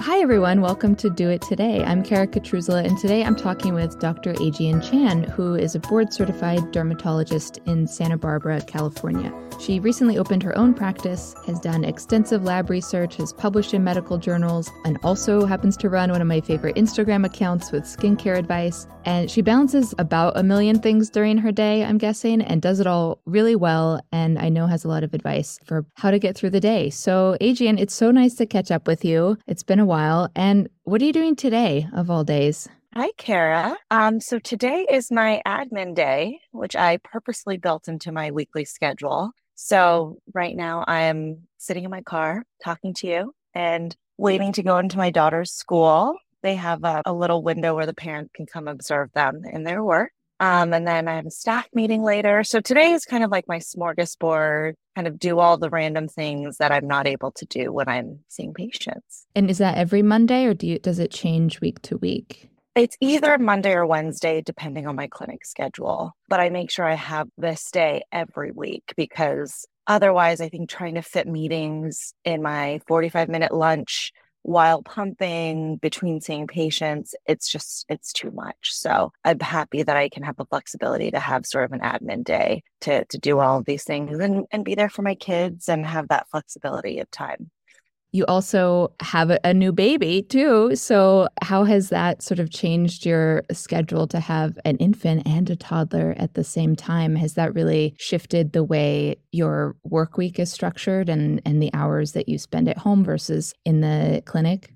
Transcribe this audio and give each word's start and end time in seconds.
Hi, 0.00 0.20
everyone. 0.20 0.62
Welcome 0.62 0.96
to 0.96 1.10
Do 1.10 1.28
It 1.28 1.42
Today. 1.42 1.84
I'm 1.84 2.02
Kara 2.02 2.26
Cutruzzula, 2.26 2.86
and 2.86 2.96
today 2.96 3.22
I'm 3.22 3.36
talking 3.36 3.74
with 3.74 4.00
Dr. 4.00 4.32
Aegean 4.40 4.80
Chan, 4.80 5.24
who 5.24 5.56
is 5.56 5.74
a 5.74 5.78
board 5.78 6.10
certified 6.10 6.72
dermatologist 6.72 7.58
in 7.66 7.86
Santa 7.86 8.16
Barbara, 8.16 8.62
California. 8.62 9.30
She 9.60 9.78
recently 9.78 10.16
opened 10.16 10.42
her 10.42 10.56
own 10.56 10.72
practice, 10.72 11.34
has 11.44 11.60
done 11.60 11.84
extensive 11.84 12.44
lab 12.44 12.70
research, 12.70 13.16
has 13.16 13.34
published 13.34 13.74
in 13.74 13.84
medical 13.84 14.16
journals, 14.16 14.70
and 14.86 14.98
also 15.02 15.44
happens 15.44 15.76
to 15.76 15.90
run 15.90 16.10
one 16.10 16.22
of 16.22 16.26
my 16.26 16.40
favorite 16.40 16.76
Instagram 16.76 17.26
accounts 17.26 17.70
with 17.70 17.84
skincare 17.84 18.38
advice. 18.38 18.86
And 19.04 19.30
she 19.30 19.42
balances 19.42 19.94
about 19.98 20.38
a 20.38 20.42
million 20.42 20.80
things 20.80 21.10
during 21.10 21.36
her 21.36 21.52
day, 21.52 21.84
I'm 21.84 21.98
guessing, 21.98 22.40
and 22.40 22.62
does 22.62 22.80
it 22.80 22.86
all 22.86 23.20
really 23.26 23.54
well. 23.54 24.00
And 24.12 24.38
I 24.38 24.48
know 24.48 24.66
has 24.66 24.84
a 24.84 24.88
lot 24.88 25.04
of 25.04 25.12
advice 25.12 25.58
for 25.66 25.84
how 25.96 26.10
to 26.10 26.18
get 26.18 26.38
through 26.38 26.50
the 26.50 26.60
day. 26.60 26.88
So, 26.88 27.36
Aegean, 27.42 27.78
it's 27.78 27.94
so 27.94 28.10
nice 28.10 28.36
to 28.36 28.46
catch 28.46 28.70
up 28.70 28.86
with 28.86 29.04
you. 29.04 29.36
It's 29.46 29.62
been 29.62 29.78
a 29.78 29.89
while. 29.90 30.30
And 30.36 30.70
what 30.84 31.02
are 31.02 31.04
you 31.04 31.12
doing 31.12 31.34
today, 31.34 31.88
of 31.92 32.10
all 32.10 32.22
days? 32.22 32.68
Hi, 32.94 33.10
Kara. 33.18 33.76
Um, 33.90 34.20
so 34.20 34.38
today 34.38 34.86
is 34.88 35.10
my 35.10 35.42
admin 35.44 35.94
day, 35.94 36.40
which 36.52 36.76
I 36.76 36.98
purposely 36.98 37.56
built 37.56 37.88
into 37.88 38.12
my 38.12 38.30
weekly 38.30 38.64
schedule. 38.64 39.32
So 39.56 40.18
right 40.32 40.56
now 40.56 40.84
I 40.86 41.02
am 41.02 41.48
sitting 41.58 41.84
in 41.84 41.90
my 41.90 42.02
car 42.02 42.44
talking 42.64 42.94
to 42.94 43.06
you 43.08 43.34
and 43.52 43.94
waiting 44.16 44.52
to 44.52 44.62
go 44.62 44.78
into 44.78 44.96
my 44.96 45.10
daughter's 45.10 45.52
school. 45.52 46.14
They 46.42 46.54
have 46.54 46.84
a, 46.84 47.02
a 47.04 47.12
little 47.12 47.42
window 47.42 47.74
where 47.74 47.86
the 47.86 47.92
parent 47.92 48.32
can 48.32 48.46
come 48.46 48.68
observe 48.68 49.10
them 49.12 49.42
in 49.52 49.64
their 49.64 49.82
work. 49.82 50.12
Um, 50.40 50.72
and 50.72 50.88
then 50.88 51.06
I 51.06 51.16
have 51.16 51.26
a 51.26 51.30
staff 51.30 51.68
meeting 51.74 52.02
later. 52.02 52.42
So 52.44 52.60
today 52.60 52.92
is 52.92 53.04
kind 53.04 53.22
of 53.22 53.30
like 53.30 53.46
my 53.46 53.58
smorgasbord, 53.58 54.72
kind 54.96 55.06
of 55.06 55.18
do 55.18 55.38
all 55.38 55.58
the 55.58 55.68
random 55.68 56.08
things 56.08 56.56
that 56.56 56.72
I'm 56.72 56.88
not 56.88 57.06
able 57.06 57.30
to 57.32 57.44
do 57.44 57.72
when 57.72 57.88
I'm 57.88 58.20
seeing 58.28 58.54
patients. 58.54 59.26
And 59.36 59.50
is 59.50 59.58
that 59.58 59.76
every 59.76 60.02
Monday 60.02 60.46
or 60.46 60.54
do 60.54 60.66
you, 60.66 60.78
does 60.78 60.98
it 60.98 61.10
change 61.10 61.60
week 61.60 61.82
to 61.82 61.98
week? 61.98 62.48
It's 62.74 62.96
either 63.00 63.36
Monday 63.36 63.72
or 63.72 63.84
Wednesday, 63.84 64.40
depending 64.40 64.86
on 64.86 64.96
my 64.96 65.08
clinic 65.08 65.44
schedule. 65.44 66.16
But 66.28 66.40
I 66.40 66.48
make 66.48 66.70
sure 66.70 66.86
I 66.86 66.94
have 66.94 67.28
this 67.36 67.70
day 67.70 68.02
every 68.10 68.52
week 68.52 68.94
because 68.96 69.66
otherwise, 69.86 70.40
I 70.40 70.48
think 70.48 70.70
trying 70.70 70.94
to 70.94 71.02
fit 71.02 71.26
meetings 71.26 72.14
in 72.24 72.42
my 72.42 72.80
45 72.86 73.28
minute 73.28 73.52
lunch 73.52 74.12
while 74.42 74.82
pumping 74.82 75.76
between 75.76 76.20
seeing 76.20 76.46
patients, 76.46 77.14
it's 77.26 77.48
just, 77.48 77.86
it's 77.88 78.12
too 78.12 78.30
much. 78.30 78.72
So 78.72 79.12
I'm 79.24 79.40
happy 79.40 79.82
that 79.82 79.96
I 79.96 80.08
can 80.08 80.22
have 80.22 80.36
the 80.36 80.46
flexibility 80.46 81.10
to 81.10 81.20
have 81.20 81.46
sort 81.46 81.64
of 81.64 81.72
an 81.72 81.80
admin 81.80 82.24
day 82.24 82.62
to, 82.82 83.04
to 83.04 83.18
do 83.18 83.38
all 83.38 83.58
of 83.58 83.64
these 83.64 83.84
things 83.84 84.18
and, 84.18 84.46
and 84.50 84.64
be 84.64 84.74
there 84.74 84.88
for 84.88 85.02
my 85.02 85.14
kids 85.14 85.68
and 85.68 85.84
have 85.84 86.08
that 86.08 86.28
flexibility 86.30 87.00
of 87.00 87.10
time 87.10 87.50
you 88.12 88.24
also 88.26 88.92
have 89.00 89.30
a, 89.44 89.54
new 89.54 89.72
baby 89.72 90.22
too. 90.22 90.74
So, 90.74 91.28
how 91.42 91.64
has 91.64 91.90
that 91.90 92.22
sort 92.22 92.38
of 92.38 92.50
changed 92.50 93.04
your 93.04 93.42
schedule 93.52 94.06
to 94.08 94.20
have 94.20 94.58
an 94.64 94.76
infant 94.78 95.26
and 95.26 95.50
a 95.50 95.56
toddler 95.56 96.14
at 96.16 96.34
the 96.34 96.44
same 96.44 96.76
time? 96.76 97.14
Has 97.16 97.34
that 97.34 97.54
really 97.54 97.94
shifted 97.98 98.52
the 98.52 98.64
way 98.64 99.16
your 99.32 99.76
work 99.84 100.16
week 100.16 100.38
is 100.38 100.50
structured 100.50 101.08
and, 101.08 101.42
and 101.44 101.62
the 101.62 101.70
hours 101.74 102.12
that 102.12 102.28
you 102.28 102.38
spend 102.38 102.68
at 102.68 102.78
home 102.78 103.04
versus 103.04 103.52
in 103.64 103.80
the 103.80 104.22
clinic? 104.24 104.72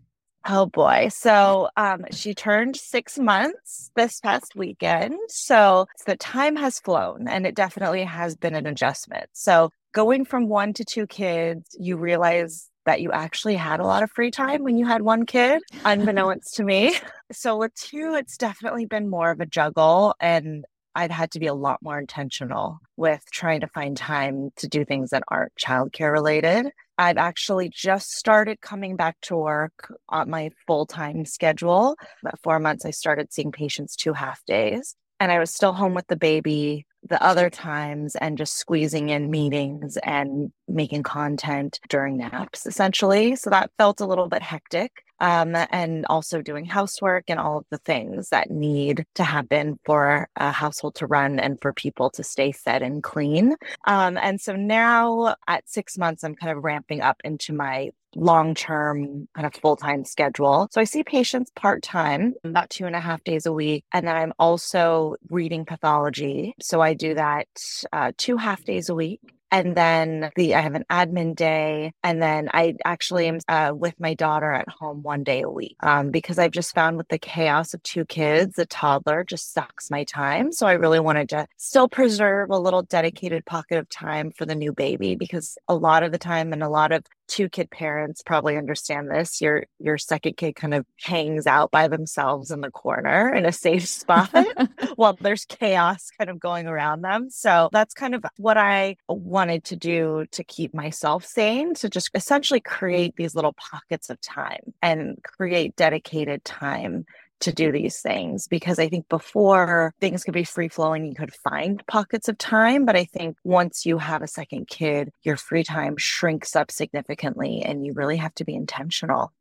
Oh 0.46 0.66
boy. 0.66 1.08
So 1.10 1.68
um, 1.78 2.04
she 2.10 2.34
turned 2.34 2.76
six 2.76 3.18
months 3.18 3.90
this 3.96 4.20
past 4.20 4.54
weekend. 4.54 5.14
So 5.28 5.86
the 6.04 6.16
time 6.16 6.56
has 6.56 6.78
flown 6.80 7.26
and 7.28 7.46
it 7.46 7.54
definitely 7.54 8.04
has 8.04 8.36
been 8.36 8.54
an 8.54 8.66
adjustment. 8.66 9.30
So 9.32 9.70
going 9.94 10.26
from 10.26 10.48
one 10.48 10.74
to 10.74 10.84
two 10.84 11.06
kids, 11.06 11.74
you 11.80 11.96
realize 11.96 12.68
that 12.86 13.00
you 13.00 13.12
actually 13.12 13.56
had 13.56 13.80
a 13.80 13.84
lot 13.84 14.02
of 14.02 14.10
free 14.10 14.30
time 14.30 14.62
when 14.62 14.76
you 14.76 14.86
had 14.86 15.02
one 15.02 15.26
kid, 15.26 15.62
unbeknownst 15.84 16.54
to 16.56 16.64
me. 16.64 16.94
So 17.32 17.56
with 17.56 17.74
two, 17.74 18.14
it's 18.16 18.36
definitely 18.36 18.84
been 18.84 19.08
more 19.08 19.30
of 19.30 19.40
a 19.40 19.46
juggle. 19.46 20.14
And 20.20 20.64
I'd 20.94 21.10
had 21.10 21.32
to 21.32 21.40
be 21.40 21.46
a 21.46 21.54
lot 21.54 21.82
more 21.82 21.98
intentional 21.98 22.80
with 22.96 23.24
trying 23.32 23.60
to 23.60 23.66
find 23.66 23.96
time 23.96 24.50
to 24.56 24.68
do 24.68 24.84
things 24.84 25.10
that 25.10 25.24
aren't 25.28 25.54
childcare 25.56 26.12
related. 26.12 26.70
I've 26.96 27.16
actually 27.16 27.70
just 27.70 28.12
started 28.12 28.60
coming 28.60 28.94
back 28.94 29.16
to 29.22 29.36
work 29.36 29.92
on 30.08 30.30
my 30.30 30.50
full 30.66 30.86
time 30.86 31.24
schedule. 31.24 31.96
About 32.22 32.38
four 32.42 32.60
months, 32.60 32.84
I 32.84 32.90
started 32.90 33.32
seeing 33.32 33.50
patients 33.50 33.96
two 33.96 34.12
half 34.12 34.44
days, 34.44 34.94
and 35.18 35.32
I 35.32 35.40
was 35.40 35.52
still 35.52 35.72
home 35.72 35.94
with 35.94 36.06
the 36.06 36.16
baby 36.16 36.86
the 37.08 37.22
other 37.22 37.50
times 37.50 38.16
and 38.16 38.38
just 38.38 38.56
squeezing 38.56 39.10
in 39.10 39.30
meetings 39.30 39.96
and 39.98 40.52
making 40.68 41.02
content 41.02 41.78
during 41.88 42.16
naps, 42.16 42.66
essentially. 42.66 43.36
So 43.36 43.50
that 43.50 43.70
felt 43.78 44.00
a 44.00 44.06
little 44.06 44.28
bit 44.28 44.42
hectic. 44.42 44.92
Um, 45.20 45.54
and 45.54 46.04
also 46.10 46.42
doing 46.42 46.64
housework 46.64 47.24
and 47.28 47.38
all 47.38 47.58
of 47.58 47.64
the 47.70 47.78
things 47.78 48.30
that 48.30 48.50
need 48.50 49.06
to 49.14 49.22
happen 49.22 49.78
for 49.86 50.28
a 50.34 50.50
household 50.50 50.96
to 50.96 51.06
run 51.06 51.38
and 51.38 51.58
for 51.62 51.72
people 51.72 52.10
to 52.10 52.24
stay 52.24 52.50
fed 52.50 52.82
and 52.82 53.00
clean. 53.02 53.54
Um, 53.86 54.18
and 54.18 54.40
so 54.40 54.56
now 54.56 55.36
at 55.46 55.68
six 55.68 55.96
months, 55.96 56.24
I'm 56.24 56.34
kind 56.34 56.54
of 56.54 56.64
ramping 56.64 57.00
up 57.00 57.20
into 57.24 57.54
my 57.54 57.90
long 58.16 58.54
term 58.54 59.28
kind 59.34 59.46
of 59.46 59.54
full 59.54 59.76
time 59.76 60.04
schedule. 60.04 60.68
So 60.70 60.80
I 60.80 60.84
see 60.84 61.02
patients 61.02 61.50
part 61.54 61.82
time, 61.82 62.34
about 62.44 62.70
two 62.70 62.86
and 62.86 62.96
a 62.96 63.00
half 63.00 63.22
days 63.24 63.46
a 63.46 63.52
week. 63.52 63.84
And 63.92 64.06
then 64.06 64.16
I'm 64.16 64.32
also 64.38 65.16
reading 65.28 65.64
pathology. 65.64 66.54
So 66.60 66.80
I 66.80 66.94
do 66.94 67.14
that 67.14 67.48
uh, 67.92 68.12
two 68.16 68.36
half 68.36 68.64
days 68.64 68.88
a 68.88 68.94
week 68.94 69.20
and 69.54 69.76
then 69.76 70.32
the 70.34 70.56
I 70.56 70.60
have 70.60 70.74
an 70.74 70.84
admin 70.90 71.36
day, 71.36 71.92
and 72.02 72.20
then 72.20 72.50
I 72.52 72.74
actually 72.84 73.28
am 73.28 73.38
uh, 73.46 73.72
with 73.72 73.94
my 74.00 74.14
daughter 74.14 74.50
at 74.50 74.68
home 74.68 75.04
one 75.04 75.22
day 75.22 75.42
a 75.42 75.48
week 75.48 75.76
um, 75.80 76.10
because 76.10 76.40
I've 76.40 76.50
just 76.50 76.74
found 76.74 76.96
with 76.96 77.06
the 77.06 77.20
chaos 77.20 77.72
of 77.72 77.80
two 77.84 78.04
kids, 78.04 78.58
a 78.58 78.66
toddler 78.66 79.22
just 79.22 79.54
sucks 79.54 79.92
my 79.92 80.02
time. 80.02 80.50
So 80.50 80.66
I 80.66 80.72
really 80.72 80.98
wanted 80.98 81.28
to 81.28 81.46
still 81.56 81.88
preserve 81.88 82.50
a 82.50 82.58
little 82.58 82.82
dedicated 82.82 83.46
pocket 83.46 83.78
of 83.78 83.88
time 83.88 84.32
for 84.32 84.44
the 84.44 84.56
new 84.56 84.72
baby 84.72 85.14
because 85.14 85.56
a 85.68 85.76
lot 85.76 86.02
of 86.02 86.10
the 86.10 86.18
time 86.18 86.52
and 86.52 86.64
a 86.64 86.68
lot 86.68 86.90
of 86.90 87.04
two 87.28 87.48
kid 87.48 87.70
parents 87.70 88.22
probably 88.22 88.56
understand 88.56 89.10
this 89.10 89.40
your 89.40 89.66
your 89.78 89.98
second 89.98 90.36
kid 90.36 90.54
kind 90.54 90.74
of 90.74 90.84
hangs 91.00 91.46
out 91.46 91.70
by 91.70 91.88
themselves 91.88 92.50
in 92.50 92.60
the 92.60 92.70
corner 92.70 93.34
in 93.34 93.46
a 93.46 93.52
safe 93.52 93.86
spot 93.86 94.30
while 94.96 95.16
there's 95.20 95.44
chaos 95.44 96.10
kind 96.18 96.30
of 96.30 96.38
going 96.38 96.66
around 96.66 97.02
them. 97.02 97.30
So 97.30 97.68
that's 97.72 97.94
kind 97.94 98.14
of 98.14 98.24
what 98.36 98.56
i 98.56 98.96
wanted 99.08 99.64
to 99.64 99.76
do 99.76 100.24
to 100.30 100.44
keep 100.44 100.74
myself 100.74 101.24
sane 101.24 101.74
to 101.74 101.88
just 101.88 102.10
essentially 102.14 102.60
create 102.60 103.14
these 103.16 103.34
little 103.34 103.54
pockets 103.54 104.10
of 104.10 104.20
time 104.20 104.72
and 104.82 105.18
create 105.22 105.76
dedicated 105.76 106.44
time 106.44 107.04
to 107.40 107.52
do 107.52 107.72
these 107.72 108.00
things 108.00 108.48
because 108.48 108.78
I 108.78 108.88
think 108.88 109.08
before 109.08 109.92
things 110.00 110.24
could 110.24 110.34
be 110.34 110.44
free 110.44 110.68
flowing, 110.68 111.04
you 111.04 111.14
could 111.14 111.34
find 111.34 111.84
pockets 111.86 112.28
of 112.28 112.38
time. 112.38 112.84
But 112.84 112.96
I 112.96 113.04
think 113.04 113.36
once 113.44 113.84
you 113.84 113.98
have 113.98 114.22
a 114.22 114.28
second 114.28 114.68
kid, 114.68 115.10
your 115.22 115.36
free 115.36 115.64
time 115.64 115.96
shrinks 115.96 116.56
up 116.56 116.70
significantly 116.70 117.62
and 117.62 117.84
you 117.84 117.92
really 117.92 118.16
have 118.16 118.34
to 118.36 118.44
be 118.44 118.54
intentional. 118.54 119.32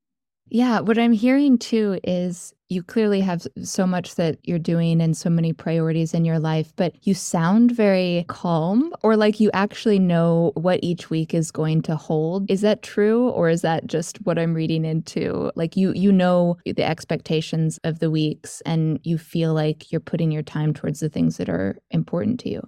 Yeah, 0.49 0.81
what 0.81 0.97
I'm 0.97 1.13
hearing 1.13 1.57
too 1.57 1.99
is 2.03 2.53
you 2.73 2.83
clearly 2.83 3.21
have 3.21 3.45
so 3.61 3.85
much 3.85 4.15
that 4.15 4.37
you're 4.43 4.59
doing 4.59 5.01
and 5.01 5.15
so 5.15 5.29
many 5.29 5.53
priorities 5.53 6.13
in 6.13 6.25
your 6.25 6.39
life, 6.39 6.73
but 6.75 6.95
you 7.05 7.13
sound 7.13 7.71
very 7.71 8.25
calm 8.27 8.91
or 9.03 9.15
like 9.15 9.39
you 9.39 9.49
actually 9.53 9.99
know 9.99 10.51
what 10.55 10.79
each 10.81 11.09
week 11.09 11.33
is 11.33 11.51
going 11.51 11.81
to 11.83 11.95
hold. 11.95 12.49
Is 12.49 12.61
that 12.61 12.81
true 12.81 13.29
or 13.29 13.49
is 13.49 13.61
that 13.61 13.87
just 13.87 14.17
what 14.25 14.39
I'm 14.39 14.53
reading 14.53 14.85
into? 14.85 15.51
Like 15.55 15.77
you 15.77 15.93
you 15.95 16.11
know 16.11 16.57
the 16.65 16.83
expectations 16.83 17.79
of 17.83 17.99
the 17.99 18.09
weeks 18.09 18.61
and 18.65 18.99
you 19.03 19.17
feel 19.17 19.53
like 19.53 19.91
you're 19.91 20.01
putting 20.01 20.31
your 20.31 20.43
time 20.43 20.73
towards 20.73 20.99
the 20.99 21.09
things 21.09 21.37
that 21.37 21.49
are 21.49 21.77
important 21.91 22.39
to 22.41 22.49
you. 22.49 22.67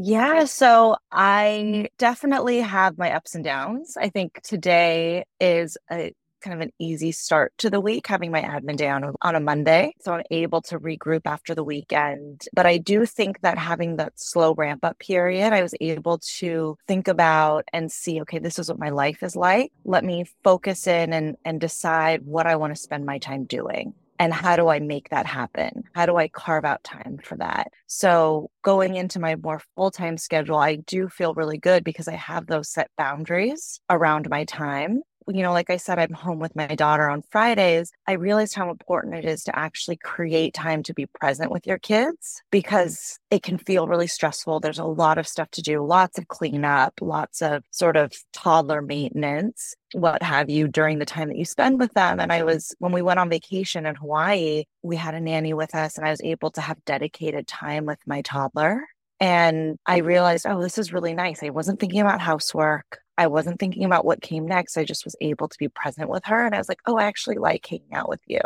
Yeah, 0.00 0.44
so 0.44 0.96
I 1.10 1.88
definitely 1.98 2.60
have 2.60 2.98
my 2.98 3.10
ups 3.12 3.34
and 3.34 3.42
downs. 3.42 3.96
I 3.96 4.10
think 4.10 4.40
today 4.42 5.24
is 5.40 5.76
a 5.90 6.12
kind 6.40 6.54
of 6.54 6.60
an 6.60 6.72
easy 6.78 7.12
start 7.12 7.52
to 7.58 7.70
the 7.70 7.80
week, 7.80 8.06
having 8.06 8.30
my 8.30 8.42
admin 8.42 8.76
day 8.76 8.88
on 8.88 9.04
a, 9.04 9.12
on 9.22 9.34
a 9.34 9.40
Monday. 9.40 9.94
So 10.00 10.14
I'm 10.14 10.24
able 10.30 10.62
to 10.62 10.78
regroup 10.78 11.22
after 11.26 11.54
the 11.54 11.64
weekend. 11.64 12.46
But 12.52 12.66
I 12.66 12.78
do 12.78 13.06
think 13.06 13.40
that 13.40 13.58
having 13.58 13.96
that 13.96 14.18
slow 14.18 14.54
ramp 14.54 14.84
up 14.84 14.98
period, 14.98 15.52
I 15.52 15.62
was 15.62 15.74
able 15.80 16.18
to 16.38 16.76
think 16.86 17.08
about 17.08 17.64
and 17.72 17.90
see, 17.90 18.20
okay, 18.22 18.38
this 18.38 18.58
is 18.58 18.68
what 18.68 18.78
my 18.78 18.90
life 18.90 19.22
is 19.22 19.36
like. 19.36 19.72
Let 19.84 20.04
me 20.04 20.26
focus 20.44 20.86
in 20.86 21.12
and, 21.12 21.36
and 21.44 21.60
decide 21.60 22.22
what 22.24 22.46
I 22.46 22.56
want 22.56 22.74
to 22.74 22.80
spend 22.80 23.06
my 23.06 23.18
time 23.18 23.44
doing. 23.44 23.94
And 24.18 24.34
how 24.34 24.56
do 24.56 24.68
I 24.68 24.80
make 24.80 25.10
that 25.10 25.26
happen? 25.26 25.84
How 25.94 26.04
do 26.06 26.16
I 26.16 26.28
carve 26.28 26.64
out 26.64 26.82
time 26.82 27.20
for 27.22 27.36
that? 27.36 27.68
So, 27.86 28.50
going 28.62 28.96
into 28.96 29.20
my 29.20 29.36
more 29.36 29.62
full 29.76 29.92
time 29.92 30.18
schedule, 30.18 30.56
I 30.56 30.76
do 30.76 31.08
feel 31.08 31.34
really 31.34 31.58
good 31.58 31.84
because 31.84 32.08
I 32.08 32.16
have 32.16 32.46
those 32.46 32.68
set 32.68 32.90
boundaries 32.98 33.80
around 33.88 34.28
my 34.28 34.44
time 34.44 35.02
you 35.28 35.42
know, 35.42 35.52
like 35.52 35.70
I 35.70 35.76
said, 35.76 35.98
I'm 35.98 36.12
home 36.12 36.38
with 36.38 36.56
my 36.56 36.74
daughter 36.74 37.08
on 37.08 37.22
Fridays. 37.30 37.92
I 38.06 38.12
realized 38.12 38.54
how 38.54 38.70
important 38.70 39.14
it 39.14 39.24
is 39.24 39.44
to 39.44 39.58
actually 39.58 39.96
create 39.96 40.54
time 40.54 40.82
to 40.84 40.94
be 40.94 41.06
present 41.06 41.50
with 41.50 41.66
your 41.66 41.78
kids 41.78 42.36
mm-hmm. 42.36 42.48
because 42.50 43.18
it 43.30 43.42
can 43.42 43.58
feel 43.58 43.86
really 43.86 44.06
stressful. 44.06 44.60
There's 44.60 44.78
a 44.78 44.84
lot 44.84 45.18
of 45.18 45.28
stuff 45.28 45.50
to 45.52 45.62
do, 45.62 45.84
lots 45.84 46.18
of 46.18 46.28
cleanup, 46.28 46.94
lots 47.00 47.42
of 47.42 47.62
sort 47.70 47.96
of 47.96 48.12
toddler 48.32 48.82
maintenance, 48.82 49.74
what 49.92 50.22
have 50.22 50.48
you, 50.50 50.68
during 50.68 50.98
the 50.98 51.06
time 51.06 51.28
that 51.28 51.36
you 51.36 51.44
spend 51.44 51.78
with 51.78 51.92
them. 51.94 52.20
And 52.20 52.32
I 52.32 52.42
was, 52.42 52.74
when 52.78 52.92
we 52.92 53.02
went 53.02 53.18
on 53.18 53.28
vacation 53.28 53.86
in 53.86 53.94
Hawaii, 53.96 54.64
we 54.82 54.96
had 54.96 55.14
a 55.14 55.20
nanny 55.20 55.52
with 55.52 55.74
us 55.74 55.98
and 55.98 56.06
I 56.06 56.10
was 56.10 56.22
able 56.22 56.50
to 56.52 56.60
have 56.60 56.84
dedicated 56.84 57.46
time 57.46 57.84
with 57.84 57.98
my 58.06 58.22
toddler. 58.22 58.86
And 59.20 59.78
I 59.86 59.98
realized, 59.98 60.46
oh, 60.46 60.62
this 60.62 60.78
is 60.78 60.92
really 60.92 61.14
nice. 61.14 61.42
I 61.42 61.50
wasn't 61.50 61.80
thinking 61.80 62.00
about 62.00 62.20
housework. 62.20 63.00
I 63.16 63.26
wasn't 63.26 63.58
thinking 63.58 63.84
about 63.84 64.04
what 64.04 64.22
came 64.22 64.46
next. 64.46 64.76
I 64.76 64.84
just 64.84 65.04
was 65.04 65.16
able 65.20 65.48
to 65.48 65.58
be 65.58 65.68
present 65.68 66.08
with 66.08 66.24
her. 66.26 66.46
And 66.46 66.54
I 66.54 66.58
was 66.58 66.68
like, 66.68 66.78
oh, 66.86 66.98
I 66.98 67.04
actually 67.04 67.38
like 67.38 67.66
hanging 67.66 67.92
out 67.92 68.08
with 68.08 68.20
you. 68.26 68.40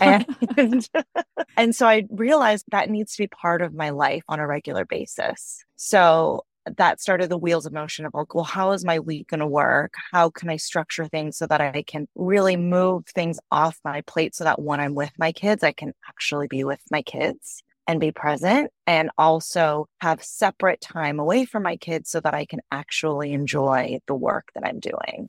And, 0.00 0.26
and 1.56 1.74
so 1.74 1.88
I 1.88 2.06
realized 2.10 2.66
that 2.70 2.90
needs 2.90 3.16
to 3.16 3.22
be 3.22 3.28
part 3.28 3.62
of 3.62 3.72
my 3.72 3.88
life 3.88 4.22
on 4.28 4.38
a 4.38 4.46
regular 4.46 4.84
basis. 4.84 5.64
So 5.76 6.44
that 6.76 7.00
started 7.00 7.30
the 7.30 7.38
wheels 7.38 7.64
of 7.64 7.72
motion 7.72 8.04
of 8.04 8.12
like, 8.12 8.34
well, 8.34 8.44
how 8.44 8.72
is 8.72 8.84
my 8.84 8.98
week 9.00 9.28
going 9.28 9.40
to 9.40 9.46
work? 9.46 9.94
How 10.12 10.28
can 10.28 10.50
I 10.50 10.58
structure 10.58 11.06
things 11.06 11.38
so 11.38 11.46
that 11.46 11.62
I 11.62 11.82
can 11.82 12.06
really 12.14 12.56
move 12.56 13.06
things 13.06 13.40
off 13.50 13.80
my 13.82 14.02
plate 14.02 14.34
so 14.34 14.44
that 14.44 14.60
when 14.60 14.78
I'm 14.78 14.94
with 14.94 15.12
my 15.18 15.32
kids, 15.32 15.64
I 15.64 15.72
can 15.72 15.94
actually 16.06 16.48
be 16.48 16.64
with 16.64 16.82
my 16.90 17.00
kids 17.00 17.62
and 17.86 18.00
be 18.00 18.12
present 18.12 18.70
and 18.86 19.10
also 19.18 19.86
have 20.00 20.22
separate 20.22 20.80
time 20.80 21.18
away 21.18 21.44
from 21.44 21.62
my 21.62 21.76
kids 21.76 22.10
so 22.10 22.20
that 22.20 22.34
I 22.34 22.44
can 22.44 22.60
actually 22.70 23.32
enjoy 23.32 23.98
the 24.06 24.14
work 24.14 24.48
that 24.54 24.64
I'm 24.64 24.80
doing. 24.80 25.28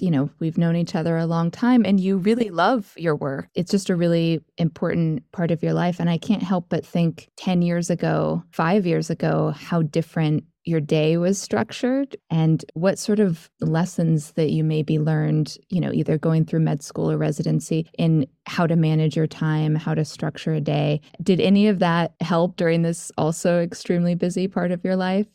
You 0.00 0.10
know, 0.10 0.30
we've 0.40 0.58
known 0.58 0.74
each 0.74 0.94
other 0.94 1.16
a 1.16 1.26
long 1.26 1.50
time 1.50 1.84
and 1.84 2.00
you 2.00 2.16
really 2.16 2.50
love 2.50 2.92
your 2.96 3.14
work. 3.14 3.48
It's 3.54 3.70
just 3.70 3.90
a 3.90 3.94
really 3.94 4.42
important 4.56 5.30
part 5.32 5.50
of 5.50 5.62
your 5.62 5.74
life. 5.74 6.00
And 6.00 6.10
I 6.10 6.18
can't 6.18 6.42
help 6.42 6.66
but 6.68 6.84
think 6.84 7.28
10 7.36 7.62
years 7.62 7.90
ago, 7.90 8.42
five 8.50 8.86
years 8.86 9.10
ago, 9.10 9.50
how 9.50 9.82
different 9.82 10.44
your 10.64 10.80
day 10.80 11.16
was 11.16 11.40
structured 11.40 12.16
and 12.30 12.64
what 12.74 12.98
sort 12.98 13.20
of 13.20 13.50
lessons 13.60 14.32
that 14.32 14.50
you 14.50 14.62
maybe 14.62 14.98
learned, 14.98 15.56
you 15.70 15.80
know, 15.80 15.92
either 15.92 16.18
going 16.18 16.44
through 16.44 16.60
med 16.60 16.82
school 16.82 17.10
or 17.10 17.18
residency 17.18 17.88
in 17.98 18.26
how 18.46 18.66
to 18.66 18.76
manage 18.76 19.16
your 19.16 19.26
time, 19.26 19.74
how 19.74 19.94
to 19.94 20.04
structure 20.04 20.54
a 20.54 20.60
day. 20.60 21.00
Did 21.22 21.40
any 21.40 21.68
of 21.68 21.80
that 21.80 22.14
help 22.20 22.56
during 22.56 22.82
this 22.82 23.10
also 23.18 23.60
extremely 23.60 24.14
busy 24.14 24.46
part 24.48 24.70
of 24.70 24.84
your 24.84 24.96
life? 24.96 25.26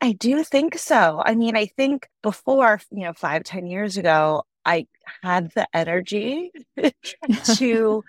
I 0.00 0.12
do 0.12 0.42
think 0.44 0.78
so. 0.78 1.22
I 1.24 1.34
mean, 1.34 1.56
I 1.56 1.66
think 1.66 2.08
before, 2.22 2.80
you 2.90 3.04
know, 3.04 3.12
five, 3.14 3.44
ten 3.44 3.66
years 3.66 3.96
ago, 3.96 4.44
I 4.64 4.86
had 5.22 5.50
the 5.54 5.66
energy 5.74 6.50
to 7.56 8.04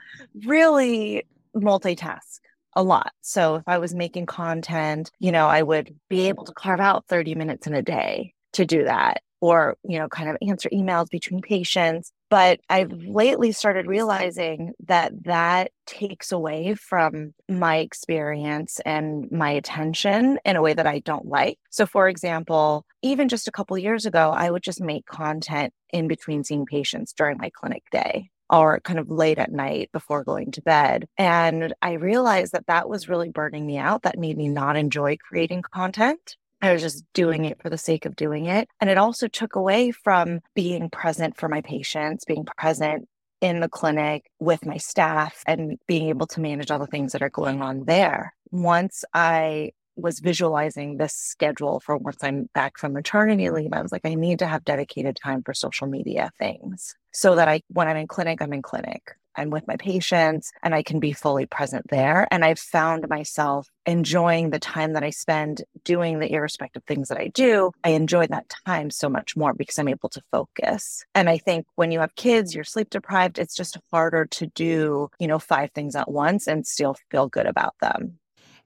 really 0.46 1.24
multitask 1.56 2.40
a 2.76 2.84
lot. 2.84 3.12
So 3.22 3.56
if 3.56 3.64
I 3.68 3.78
was 3.78 3.94
making 3.94 4.26
content, 4.26 5.12
you 5.20 5.32
know, 5.32 5.48
I 5.48 5.62
would 5.62 5.96
be 6.10 6.28
able 6.28 6.46
to 6.46 6.54
carve 6.54 6.80
out 6.80 7.06
30 7.08 7.36
minutes 7.36 7.68
in 7.68 7.74
a 7.74 7.82
day 7.82 8.34
to 8.54 8.66
do 8.66 8.84
that 8.86 9.22
or, 9.42 9.78
you 9.84 10.00
know, 10.00 10.08
kind 10.08 10.30
of 10.30 10.38
answer 10.42 10.70
emails 10.74 11.10
between 11.10 11.42
patients. 11.42 12.12
But 12.30 12.60
I've 12.70 12.92
lately 12.92 13.52
started 13.52 13.86
realizing 13.86 14.74
that 14.88 15.12
that 15.26 15.72
takes 15.86 16.32
away 16.32 16.74
from 16.74 17.34
my 17.48 17.78
experience 17.78 18.80
and 18.86 19.32
my 19.32 19.52
attention 19.52 20.40
in 20.44 20.56
a 20.56 20.62
way 20.62 20.74
that 20.74 20.88
I 20.88 21.00
don't 21.00 21.28
like. 21.28 21.60
So, 21.70 21.86
for 21.86 22.10
example, 22.10 22.86
even 23.04 23.30
just 23.30 23.48
a 23.48 23.52
couple 23.52 23.78
years 23.78 24.06
ago, 24.06 24.32
I 24.32 24.50
would 24.50 24.64
just 24.64 24.82
make 24.82 25.06
content 25.06 25.74
in 25.94 26.08
between 26.08 26.44
seeing 26.44 26.66
patients 26.66 27.14
during 27.14 27.38
my 27.38 27.52
clinic 27.52 27.84
day 27.92 28.32
or 28.50 28.80
kind 28.82 29.00
of 29.00 29.10
late 29.10 29.40
at 29.40 29.52
night 29.52 29.92
before 29.92 30.24
going 30.24 30.52
to 30.52 30.62
bed. 30.62 31.08
And 31.18 31.74
I 31.82 31.94
realized 31.94 32.52
that 32.54 32.68
that 32.68 32.90
was 32.90 33.10
really 33.10 33.30
burning 33.30 33.66
me 33.66 33.78
out. 33.78 34.04
That 34.04 34.20
made 34.20 34.38
me 34.38 34.48
not 34.48 34.78
enjoy 34.78 35.18
creating 35.18 35.64
content. 35.64 36.38
I 36.62 36.74
was 36.74 36.82
just 36.82 37.04
doing 37.14 37.46
it 37.46 37.62
for 37.62 37.70
the 37.70 37.78
sake 37.78 38.06
of 38.06 38.16
doing 38.16 38.46
it. 38.46 38.68
And 38.80 38.90
it 38.90 38.98
also 38.98 39.28
took 39.28 39.56
away 39.56 39.92
from 39.92 40.40
being 40.56 40.90
present 40.90 41.38
for 41.38 41.50
my 41.50 41.62
patients, 41.62 42.26
being 42.26 42.46
present 42.58 43.08
in 43.42 43.60
the 43.60 43.70
clinic 43.70 44.32
with 44.40 44.66
my 44.66 44.78
staff 44.78 45.44
and 45.46 45.78
being 45.88 46.10
able 46.10 46.28
to 46.28 46.40
manage 46.40 46.72
all 46.72 46.80
the 46.80 46.88
things 46.88 47.12
that 47.12 47.22
are 47.22 47.30
going 47.30 47.62
on 47.62 47.86
there. 47.86 48.34
Once 48.52 49.04
I 49.14 49.72
was 49.96 50.20
visualizing 50.20 50.98
this 50.98 51.14
schedule 51.14 51.80
for 51.80 51.98
once 51.98 52.24
I'm 52.24 52.50
back 52.54 52.78
from 52.78 52.94
maternity 52.94 53.50
leave, 53.50 53.74
I 53.74 53.82
was 53.82 53.92
like, 53.92 54.06
I 54.06 54.16
need 54.16 54.40
to 54.40 54.48
have 54.48 54.66
dedicated 54.66 55.16
time 55.16 55.44
for 55.44 55.54
social 55.54 55.88
media 55.88 56.32
things 56.40 56.96
so 57.12 57.36
that 57.36 57.48
I, 57.48 57.62
when 57.70 57.88
I'm 57.88 57.98
in 57.98 58.08
clinic, 58.08 58.42
I'm 58.42 58.54
in 58.54 58.62
clinic. 58.62 59.16
I'm 59.38 59.50
with 59.50 59.68
my 59.68 59.76
patients 59.76 60.52
and 60.64 60.74
I 60.74 60.84
can 60.84 61.00
be 61.00 61.12
fully 61.12 61.46
present 61.46 61.86
there. 61.90 62.28
And 62.32 62.44
I've 62.44 62.60
found 62.60 63.08
myself 63.10 63.68
enjoying 63.86 64.50
the 64.50 64.60
time 64.60 64.94
that 64.94 65.04
I 65.04 65.10
spend 65.10 65.64
doing 65.84 66.20
the 66.20 66.32
irrespective 66.32 66.84
things 66.86 67.10
that 67.10 67.18
I 67.18 67.28
do. 67.28 67.72
I 67.84 67.90
enjoy 67.90 68.28
that 68.28 68.54
time 68.66 68.90
so 68.90 69.10
much 69.10 69.36
more 69.36 69.54
because 69.54 69.78
I'm 69.78 69.88
able 69.88 70.10
to 70.10 70.22
focus. 70.32 71.04
And 71.14 71.30
I 71.30 71.38
think 71.38 71.66
when 71.76 71.92
you 71.92 72.00
have 72.00 72.16
kids, 72.16 72.56
you're 72.56 72.64
sleep 72.64 72.90
deprived, 72.90 73.40
it's 73.40 73.56
just 73.56 73.78
harder 73.92 74.26
to 74.26 74.48
do, 74.48 75.10
you 75.20 75.28
know, 75.28 75.40
five 75.40 75.72
things 75.72 75.96
at 75.96 76.10
once 76.10 76.48
and 76.48 76.66
still 76.66 76.96
feel 77.12 77.28
good 77.28 77.46
about 77.46 77.76
them. 77.82 78.20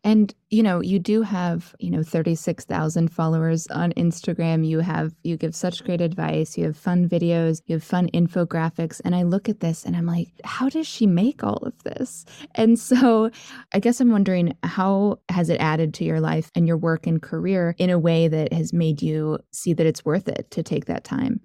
And 0.04 0.34
you 0.50 0.64
know, 0.64 0.80
you 0.80 0.98
do 0.98 1.22
have, 1.24 1.76
you 1.80 1.92
know, 1.92 2.04
36,000 2.04 3.10
followers 3.10 3.68
on 3.68 3.92
Instagram. 3.94 4.66
You 4.66 4.80
have 4.80 5.14
you 5.24 5.36
give 5.36 5.54
such 5.54 5.84
great 5.84 6.00
advice. 6.00 6.58
You 6.58 6.66
have 6.66 6.78
fun 6.78 7.08
videos, 7.10 7.62
you 7.66 7.76
have 7.76 7.84
fun 7.84 8.10
infographics, 8.14 9.02
and 9.04 9.14
I 9.14 9.24
look 9.24 9.50
at 9.50 9.60
this 9.60 9.84
and 9.84 9.96
I'm 9.98 10.06
like, 10.06 10.30
how 10.46 10.70
does 10.70 10.88
she 10.88 11.06
make 11.06 11.44
all 11.44 11.58
of 11.58 11.84
this? 11.84 12.26
And 12.56 12.80
so, 12.80 13.30
I 13.74 13.80
guess 13.80 14.00
I'm 14.00 14.12
wondering 14.12 14.56
how 14.64 15.20
has 15.28 15.50
it 15.50 15.60
added 15.60 15.94
to 15.96 16.06
your 16.06 16.22
life 16.22 16.50
and 16.56 16.66
your 16.66 16.78
work 16.78 17.06
and 17.06 17.22
career 17.22 17.76
in 17.78 17.90
a 17.90 18.00
way 18.00 18.30
that 18.30 18.54
has 18.54 18.72
made 18.72 19.02
you 19.02 19.40
see 19.52 19.74
that 19.74 19.86
it's 19.86 20.06
worth 20.06 20.30
it 20.30 20.50
to 20.52 20.64
take 20.64 20.86
that 20.86 21.04
time? 21.04 21.42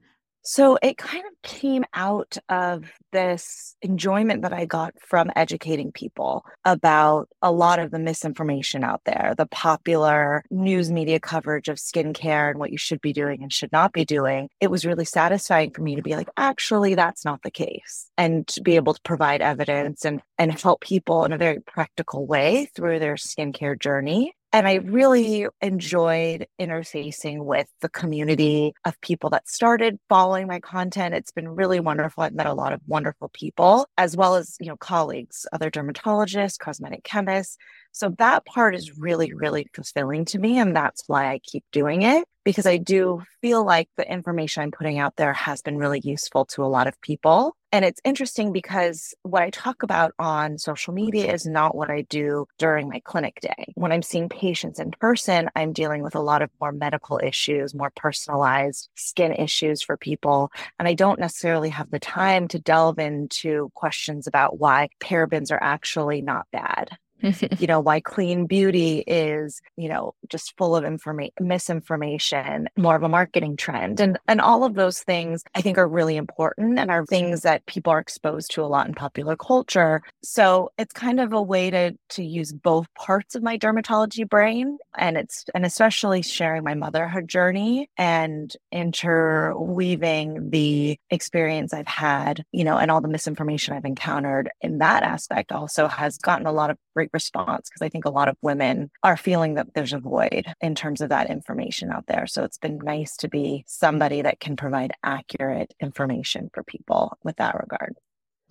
So 0.46 0.78
it 0.82 0.98
kind 0.98 1.24
of 1.26 1.32
came 1.42 1.84
out 1.94 2.36
of 2.50 2.84
this 3.12 3.76
enjoyment 3.80 4.42
that 4.42 4.52
I 4.52 4.66
got 4.66 4.92
from 5.00 5.30
educating 5.34 5.90
people 5.90 6.44
about 6.66 7.30
a 7.40 7.50
lot 7.50 7.78
of 7.78 7.90
the 7.90 7.98
misinformation 7.98 8.84
out 8.84 9.00
there, 9.06 9.34
the 9.38 9.46
popular 9.46 10.44
news 10.50 10.92
media 10.92 11.18
coverage 11.18 11.68
of 11.68 11.78
skincare 11.78 12.50
and 12.50 12.58
what 12.58 12.72
you 12.72 12.76
should 12.76 13.00
be 13.00 13.14
doing 13.14 13.42
and 13.42 13.50
should 13.50 13.72
not 13.72 13.94
be 13.94 14.04
doing. 14.04 14.50
It 14.60 14.70
was 14.70 14.84
really 14.84 15.06
satisfying 15.06 15.70
for 15.70 15.80
me 15.80 15.96
to 15.96 16.02
be 16.02 16.14
like, 16.14 16.28
actually, 16.36 16.94
that's 16.94 17.24
not 17.24 17.40
the 17.42 17.50
case. 17.50 18.10
And 18.18 18.46
to 18.48 18.60
be 18.60 18.76
able 18.76 18.92
to 18.92 19.00
provide 19.02 19.40
evidence 19.40 20.04
and, 20.04 20.20
and 20.38 20.60
help 20.60 20.82
people 20.82 21.24
in 21.24 21.32
a 21.32 21.38
very 21.38 21.60
practical 21.60 22.26
way 22.26 22.66
through 22.76 22.98
their 22.98 23.14
skincare 23.14 23.80
journey 23.80 24.34
and 24.54 24.68
I 24.68 24.74
really 24.74 25.48
enjoyed 25.60 26.46
interfacing 26.60 27.44
with 27.44 27.66
the 27.80 27.88
community 27.88 28.72
of 28.84 29.00
people 29.00 29.28
that 29.30 29.48
started 29.48 29.98
following 30.08 30.46
my 30.46 30.60
content. 30.60 31.12
It's 31.12 31.32
been 31.32 31.48
really 31.48 31.80
wonderful. 31.80 32.22
I've 32.22 32.34
met 32.34 32.46
a 32.46 32.54
lot 32.54 32.72
of 32.72 32.80
wonderful 32.86 33.30
people, 33.30 33.88
as 33.98 34.16
well 34.16 34.36
as, 34.36 34.56
you 34.60 34.68
know, 34.68 34.76
colleagues, 34.76 35.44
other 35.52 35.72
dermatologists, 35.72 36.56
cosmetic 36.56 37.02
chemists. 37.02 37.56
So 37.90 38.10
that 38.18 38.46
part 38.46 38.76
is 38.76 38.96
really, 38.96 39.34
really 39.34 39.66
fulfilling 39.74 40.24
to 40.26 40.38
me. 40.38 40.60
And 40.60 40.76
that's 40.76 41.02
why 41.08 41.32
I 41.32 41.40
keep 41.40 41.64
doing 41.72 42.02
it 42.02 42.24
because 42.44 42.66
I 42.66 42.76
do 42.76 43.22
feel 43.40 43.64
like 43.64 43.88
the 43.96 44.10
information 44.10 44.62
I'm 44.62 44.70
putting 44.70 44.98
out 44.98 45.16
there 45.16 45.32
has 45.32 45.62
been 45.62 45.78
really 45.78 46.00
useful 46.00 46.44
to 46.46 46.62
a 46.62 46.66
lot 46.66 46.86
of 46.86 47.00
people. 47.00 47.56
And 47.72 47.84
it's 47.84 48.00
interesting 48.04 48.52
because 48.52 49.14
what 49.22 49.42
I 49.42 49.50
talk 49.50 49.82
about 49.82 50.12
on 50.18 50.58
social 50.58 50.94
media 50.94 51.32
is 51.32 51.44
not 51.44 51.74
what 51.74 51.90
I 51.90 52.02
do 52.02 52.46
during 52.56 52.88
my 52.88 53.00
clinic 53.00 53.40
day. 53.40 53.72
When 53.74 53.90
I'm 53.90 54.02
seeing 54.02 54.28
patients 54.28 54.78
in 54.78 54.92
person, 54.92 55.50
I'm 55.56 55.72
dealing 55.72 56.02
with 56.02 56.14
a 56.14 56.20
lot 56.20 56.42
of 56.42 56.50
more 56.60 56.70
medical 56.70 57.18
issues, 57.20 57.74
more 57.74 57.90
personalized 57.96 58.90
skin 58.94 59.32
issues 59.32 59.82
for 59.82 59.96
people. 59.96 60.52
And 60.78 60.86
I 60.86 60.94
don't 60.94 61.18
necessarily 61.18 61.70
have 61.70 61.90
the 61.90 61.98
time 61.98 62.46
to 62.48 62.60
delve 62.60 63.00
into 63.00 63.70
questions 63.74 64.28
about 64.28 64.60
why 64.60 64.90
parabens 65.00 65.50
are 65.50 65.62
actually 65.62 66.22
not 66.22 66.46
bad 66.52 66.96
you 67.58 67.66
know, 67.66 67.80
why 67.80 68.00
clean 68.00 68.46
beauty 68.46 68.98
is, 69.06 69.60
you 69.76 69.88
know, 69.88 70.14
just 70.28 70.56
full 70.56 70.76
of 70.76 70.84
information, 70.84 71.32
misinformation, 71.40 72.68
more 72.76 72.96
of 72.96 73.02
a 73.02 73.08
marketing 73.08 73.56
trend. 73.56 74.00
And, 74.00 74.18
and 74.28 74.40
all 74.40 74.64
of 74.64 74.74
those 74.74 75.00
things 75.00 75.42
I 75.54 75.60
think 75.60 75.78
are 75.78 75.88
really 75.88 76.16
important 76.16 76.78
and 76.78 76.90
are 76.90 77.06
things 77.06 77.42
that 77.42 77.64
people 77.66 77.92
are 77.92 77.98
exposed 77.98 78.52
to 78.52 78.62
a 78.62 78.66
lot 78.66 78.86
in 78.86 78.94
popular 78.94 79.36
culture. 79.36 80.02
So 80.22 80.70
it's 80.78 80.92
kind 80.92 81.20
of 81.20 81.32
a 81.32 81.42
way 81.42 81.70
to, 81.70 81.96
to 82.10 82.24
use 82.24 82.52
both 82.52 82.92
parts 82.94 83.34
of 83.34 83.42
my 83.42 83.58
dermatology 83.58 84.28
brain. 84.28 84.78
And 84.96 85.16
it's, 85.16 85.44
and 85.54 85.64
especially 85.64 86.22
sharing 86.22 86.64
my 86.64 86.74
motherhood 86.74 87.28
journey 87.28 87.88
and 87.96 88.54
interweaving 88.70 90.50
the 90.50 90.98
experience 91.10 91.72
I've 91.72 91.86
had, 91.86 92.44
you 92.52 92.64
know, 92.64 92.76
and 92.76 92.90
all 92.90 93.00
the 93.00 93.08
misinformation 93.08 93.74
I've 93.74 93.84
encountered 93.84 94.50
in 94.60 94.78
that 94.78 95.02
aspect 95.02 95.52
also 95.52 95.88
has 95.88 96.18
gotten 96.18 96.46
a 96.46 96.52
lot 96.52 96.70
of 96.70 96.78
great 96.94 97.10
response 97.12 97.68
because 97.68 97.84
I 97.84 97.88
think 97.88 98.04
a 98.04 98.10
lot 98.10 98.28
of 98.28 98.36
women 98.42 98.90
are 99.02 99.16
feeling 99.16 99.54
that 99.54 99.74
there's 99.74 99.92
a 99.92 99.98
void 99.98 100.44
in 100.60 100.74
terms 100.74 101.00
of 101.00 101.10
that 101.10 101.30
information 101.30 101.90
out 101.90 102.06
there. 102.06 102.26
So 102.26 102.44
it's 102.44 102.58
been 102.58 102.78
nice 102.78 103.16
to 103.18 103.28
be 103.28 103.64
somebody 103.66 104.22
that 104.22 104.40
can 104.40 104.56
provide 104.56 104.92
accurate 105.02 105.74
information 105.80 106.50
for 106.52 106.62
people 106.62 107.18
with 107.22 107.36
that 107.36 107.54
regard. 107.54 107.94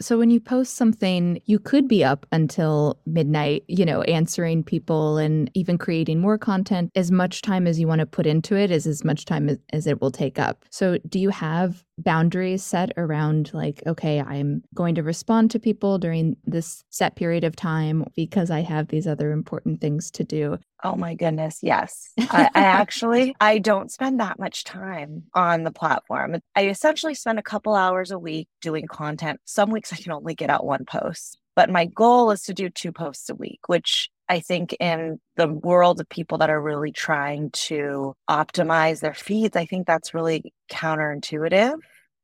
So 0.02 0.18
when 0.18 0.32
you 0.32 0.40
post 0.40 0.76
something, 0.76 1.40
you 1.46 1.60
could 1.60 1.88
be 1.88 2.04
up 2.04 2.26
until 2.32 3.00
midnight, 3.06 3.64
you 3.68 3.86
know, 3.86 4.02
answering 4.04 4.64
people 4.64 5.18
and 5.18 5.52
even 5.54 5.78
creating 5.78 6.20
more 6.20 6.38
content. 6.38 6.92
As 6.96 7.12
much 7.12 7.44
time 7.44 7.68
as 7.68 7.80
you 7.80 7.88
want 7.88 8.00
to 8.00 8.08
put 8.08 8.26
into 8.26 8.56
it 8.56 8.72
is 8.72 8.88
as 8.88 9.04
much 9.04 9.26
time 9.26 9.50
as, 9.50 9.60
as 9.72 9.86
it 9.86 10.02
will 10.02 10.12
take 10.12 10.40
up. 10.40 10.66
So 10.72 10.98
do 11.08 11.20
you 11.20 11.30
have 11.30 11.84
boundaries 11.98 12.64
set 12.64 12.92
around 12.98 13.52
like, 13.54 13.84
okay, 13.86 14.22
I'm 14.22 14.64
going 14.74 14.96
to 14.96 15.04
respond 15.04 15.52
to 15.52 15.60
people 15.60 15.98
during 15.98 16.38
this 16.46 16.84
set 16.90 17.16
period 17.16 17.44
of 17.44 17.56
time 17.56 18.06
because 18.16 18.50
I 18.50 18.62
have 18.62 18.88
these 18.88 19.08
other 19.08 19.32
important 19.32 19.82
things 19.82 20.12
to 20.12 20.24
do? 20.24 20.58
Oh 20.84 20.96
my 20.96 21.16
goodness, 21.16 21.60
yes. 21.62 22.12
I, 22.20 22.50
I, 22.54 22.60
actually 22.62 23.36
I 23.40 23.60
don't 23.60 23.92
spend 23.92 24.20
that 24.20 24.40
much 24.40 24.64
time 24.64 25.24
on 25.34 25.64
the 25.64 25.72
platform. 25.72 26.38
I 26.56 26.68
essentially 26.68 27.14
spend 27.14 27.40
a 27.40 27.44
couple 27.44 27.76
hours 27.76 28.12
a 28.12 28.20
week 28.20 28.48
doing 28.62 28.88
content. 28.88 29.40
Some 29.46 29.72
weeks 29.72 29.94
I 29.94 29.98
can 29.98 30.12
only 30.12 30.36
get 30.36 30.50
out 30.50 30.66
one 30.66 30.86
post, 30.86 31.40
but 31.56 31.70
my 31.70 31.86
goal 31.86 32.32
is 32.32 32.44
to 32.44 32.54
do 32.54 32.70
two 32.70 32.92
posts 32.92 33.30
a 33.30 33.36
week, 33.36 33.62
which 33.68 34.10
I 34.30 34.40
think 34.40 34.74
in 34.80 35.20
the 35.36 35.48
world 35.48 36.00
of 36.00 36.10
people 36.10 36.38
that 36.40 36.50
are 36.50 36.62
really 36.62 36.92
trying 36.92 37.52
to 37.52 38.14
optimize 38.30 39.02
their 39.02 39.14
feeds, 39.14 39.56
I 39.56 39.66
think 39.66 39.86
that's 39.86 40.14
really 40.14 40.54
counterintuitive 40.72 41.78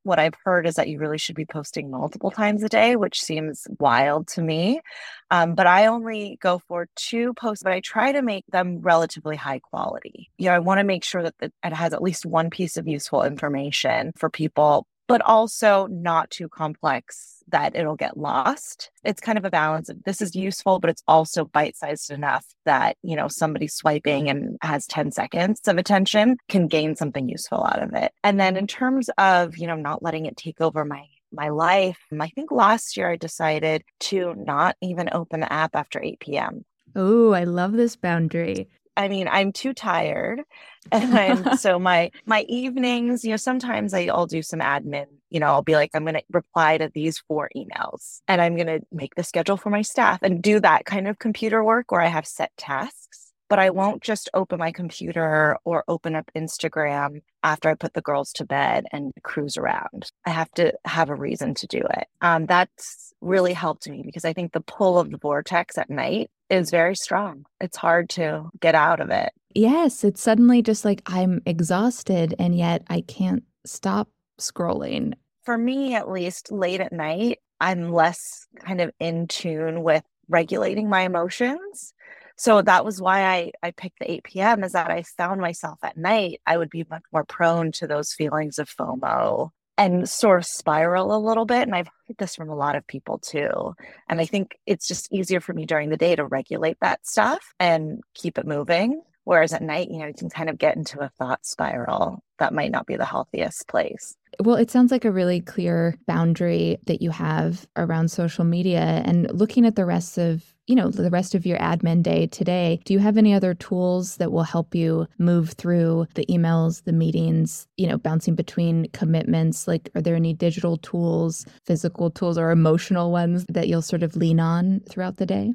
what 0.04 0.20
I've 0.20 0.36
heard 0.44 0.66
is 0.66 0.76
that 0.76 0.88
you 0.88 0.98
really 0.98 1.18
should 1.18 1.36
be 1.36 1.46
posting 1.46 1.92
multiple 1.92 2.32
times 2.32 2.64
a 2.64 2.70
day, 2.70 2.96
which 2.96 3.22
seems 3.22 3.68
wild 3.80 4.28
to 4.30 4.42
me. 4.42 4.82
Um, 5.30 5.56
but 5.56 5.68
I 5.68 5.88
only 5.88 6.38
go 6.42 6.60
for 6.68 6.88
two 6.96 7.34
posts, 7.34 7.64
but 7.64 7.74
I 7.74 7.82
try 7.82 8.12
to 8.12 8.22
make 8.22 8.46
them 8.48 8.80
relatively 8.80 9.36
high 9.36 9.60
quality. 9.60 10.30
You 10.38 10.48
know, 10.48 10.56
I 10.56 10.60
want 10.60 10.80
to 10.80 10.84
make 10.84 11.04
sure 11.04 11.24
that 11.24 11.36
it 11.42 11.54
has 11.62 11.94
at 11.94 12.02
least 12.02 12.26
one 12.26 12.50
piece 12.50 12.78
of 12.78 12.88
useful 12.88 13.24
information 13.24 14.14
for 14.16 14.30
people, 14.30 14.88
but 15.10 15.22
also 15.22 15.88
not 15.88 16.30
too 16.30 16.48
complex 16.48 17.44
that 17.48 17.76
it'll 17.76 17.96
get 17.96 18.16
lost. 18.16 18.92
It's 19.04 19.20
kind 19.20 19.40
of 19.40 19.44
a 19.44 19.50
balance 19.50 19.90
of 19.90 20.04
this 20.04 20.22
is 20.22 20.36
useful, 20.36 20.80
but 20.80 20.92
it's 20.92 21.02
also 21.08 21.46
bite 21.46 21.76
sized 21.76 22.12
enough 22.12 22.46
that, 22.66 22.96
you 23.02 23.16
know, 23.16 23.28
somebody 23.28 23.68
swiping 23.68 24.30
and 24.30 24.56
has 24.62 24.86
10 24.86 25.12
seconds 25.12 25.62
of 25.68 25.80
attention 25.80 26.38
can 26.48 26.68
gain 26.68 26.96
something 26.96 27.28
useful 27.28 27.66
out 27.66 27.82
of 27.82 27.94
it. 27.96 28.12
And 28.24 28.40
then 28.40 28.56
in 28.56 28.68
terms 28.68 29.10
of, 29.18 29.58
you 29.58 29.66
know, 29.66 29.76
not 29.76 30.04
letting 30.04 30.28
it 30.28 30.38
take 30.38 30.62
over 30.62 30.86
my 30.86 31.06
my 31.32 31.50
life. 31.50 32.00
I 32.20 32.30
think 32.30 32.52
last 32.52 32.98
year 32.98 33.12
I 33.12 33.16
decided 33.16 33.84
to 34.00 34.34
not 34.36 34.76
even 34.82 35.10
open 35.12 35.42
the 35.42 35.54
app 35.54 35.76
after 35.76 36.02
8 36.02 36.20
p.m. 36.20 36.66
Oh, 36.96 37.34
I 37.34 37.44
love 37.44 37.74
this 37.74 37.96
boundary. 37.96 38.68
I 38.98 39.08
mean, 39.08 39.28
I'm 39.28 39.52
too 39.52 39.74
tired. 39.74 40.42
And 40.94 41.60
so 41.60 41.78
my 41.78 42.10
my 42.26 42.44
evenings, 42.48 43.26
you 43.26 43.32
know, 43.32 43.38
sometimes 43.38 43.94
I, 43.94 44.06
I'll 44.06 44.26
do 44.26 44.42
some 44.42 44.62
admin. 44.62 45.06
You 45.30 45.42
know, 45.42 45.48
I'll 45.48 45.62
be 45.62 45.76
like, 45.76 45.92
I'm 45.94 46.06
gonna 46.06 46.22
reply 46.32 46.78
to 46.78 46.90
these 46.92 47.20
four 47.28 47.50
emails 47.56 48.22
and 48.30 48.42
I'm 48.42 48.56
gonna 48.56 48.80
make 48.92 49.14
the 49.14 49.24
schedule 49.24 49.58
for 49.58 49.70
my 49.70 49.82
staff 49.82 50.20
and 50.24 50.42
do 50.42 50.60
that 50.62 50.86
kind 50.86 51.08
of 51.08 51.20
computer 51.20 51.64
work 51.64 51.92
where 51.92 52.02
I 52.02 52.08
have 52.08 52.26
set 52.26 52.52
tasks 52.58 53.30
but 53.50 53.60
I 53.60 53.72
won't 53.72 54.02
just 54.02 54.30
open 54.34 54.60
my 54.60 54.72
computer 54.72 55.58
or 55.66 55.84
open 55.88 56.16
up 56.16 56.30
Instagram 56.38 57.22
after 57.44 57.68
I 57.68 57.74
put 57.74 57.94
the 57.94 58.02
girls 58.02 58.32
to 58.34 58.46
bed 58.46 58.86
and 58.92 59.12
cruise 59.24 59.58
around. 59.58 60.12
I 60.24 60.30
have 60.30 60.52
to 60.52 60.74
have 60.86 61.10
a 61.10 61.16
reason 61.16 61.56
to 61.56 61.68
do 61.68 61.80
it. 61.80 62.08
Um, 62.22 62.46
that's 62.46 63.12
really 63.22 63.54
helped 63.54 63.90
me 63.90 64.04
because 64.06 64.24
I 64.24 64.34
think 64.34 64.54
the 64.54 64.62
pull 64.62 65.00
of 65.00 65.10
the 65.10 65.18
vortex 65.18 65.78
at 65.78 65.90
night 65.90 66.30
is 66.50 66.72
very 66.72 66.96
strong. 66.96 67.46
It's 67.62 67.78
hard 67.78 68.10
to 68.12 68.50
get 68.60 68.76
out 68.76 69.00
of 69.00 69.10
it. 69.10 69.32
Yes, 69.56 70.04
it's 70.04 70.22
suddenly 70.22 70.62
just 70.62 70.86
like 70.86 71.02
I'm 71.06 71.42
exhausted 71.46 72.36
and 72.38 72.56
yet 72.56 72.84
I 72.88 73.02
can't 73.02 73.44
stop 73.66 74.10
scrolling. 74.40 75.14
For 75.44 75.58
me, 75.58 75.96
at 75.96 76.10
least 76.10 76.52
late 76.52 76.82
at 76.82 76.94
night, 76.94 77.40
I'm 77.60 77.92
less 77.92 78.48
kind 78.60 78.82
of 78.82 78.92
in 79.00 79.28
tune 79.28 79.84
with 79.84 80.04
regulating 80.28 80.90
my 80.90 81.02
emotions. 81.02 81.94
So 82.38 82.62
that 82.62 82.86
was 82.86 83.02
why 83.02 83.26
I, 83.26 83.52
I 83.62 83.72
picked 83.72 84.00
the 84.00 84.10
8 84.12 84.24
p.m. 84.24 84.64
is 84.64 84.72
that 84.72 84.90
I 84.90 85.04
found 85.04 85.42
myself 85.42 85.80
at 85.84 85.98
night, 85.98 86.40
I 86.46 86.58
would 86.58 86.70
be 86.70 86.86
much 86.90 87.04
more 87.12 87.26
prone 87.26 87.72
to 87.74 87.88
those 87.88 88.14
feelings 88.14 88.60
of 88.60 88.70
FOMO 88.70 89.50
and 89.80 90.10
sort 90.10 90.40
of 90.40 90.46
spiral 90.46 91.16
a 91.16 91.18
little 91.18 91.46
bit. 91.46 91.62
And 91.62 91.74
I've 91.74 91.88
heard 91.88 92.18
this 92.18 92.36
from 92.36 92.50
a 92.50 92.56
lot 92.56 92.76
of 92.76 92.86
people 92.86 93.18
too. 93.18 93.76
And 94.10 94.20
I 94.20 94.26
think 94.26 94.60
it's 94.66 94.88
just 94.88 95.12
easier 95.12 95.40
for 95.40 95.54
me 95.54 95.66
during 95.66 95.90
the 95.90 95.96
day 95.96 96.18
to 96.18 96.26
regulate 96.26 96.78
that 96.82 97.08
stuff 97.08 97.40
and 97.62 98.04
keep 98.14 98.38
it 98.38 98.46
moving. 98.46 99.02
Whereas 99.30 99.54
at 99.54 99.62
night, 99.62 99.92
you 99.92 100.00
know, 100.00 100.08
you 100.08 100.14
can 100.16 100.32
kind 100.32 100.50
of 100.50 100.58
get 100.58 100.76
into 100.76 101.02
a 101.02 101.10
thought 101.20 101.46
spiral 101.46 102.24
that 102.40 102.52
might 102.52 102.72
not 102.72 102.88
be 102.88 102.96
the 102.96 103.06
healthiest 103.06 103.68
place. 103.68 104.16
Well, 104.40 104.56
it 104.56 104.72
sounds 104.72 104.92
like 104.92 105.06
a 105.06 105.12
really 105.12 105.40
clear 105.40 105.94
boundary 106.08 106.80
that 106.88 107.04
you 107.04 107.12
have 107.12 107.68
around 107.78 108.10
social 108.10 108.44
media. 108.44 109.04
And 109.06 109.30
looking 109.32 109.68
at 109.68 109.76
the 109.76 109.86
rest 109.86 110.18
of 110.18 110.44
you 110.66 110.74
know 110.74 110.90
the 110.90 111.12
rest 111.12 111.36
of 111.36 111.46
your 111.46 111.60
admin 111.60 112.02
day 112.04 112.28
today 112.28 112.80
do 112.86 112.94
you 112.94 113.00
have 113.00 113.18
any 113.18 113.34
other 113.34 113.56
tools 113.56 114.18
that 114.18 114.32
will 114.32 114.44
help 114.44 114.76
you 114.76 115.08
move 115.18 115.54
through 115.54 116.06
the 116.14 116.28
emails 116.28 116.84
the 116.84 116.94
meetings 116.94 117.68
you 117.76 117.88
know 117.88 118.00
bouncing 118.00 118.34
between 118.34 118.90
commitments? 118.94 119.68
Like 119.68 119.92
are 119.94 120.02
there 120.02 120.16
any 120.16 120.34
digital 120.34 120.78
tools 120.78 121.46
physical 121.66 122.10
tools 122.10 122.40
or 122.40 122.50
emotional 122.50 123.12
ones 123.12 123.46
that 123.50 123.68
you'll 123.68 123.84
sort 123.84 124.02
of 124.02 124.16
lean 124.16 124.40
on 124.40 124.80
throughout 124.90 125.18
the 125.18 125.28
day 125.28 125.54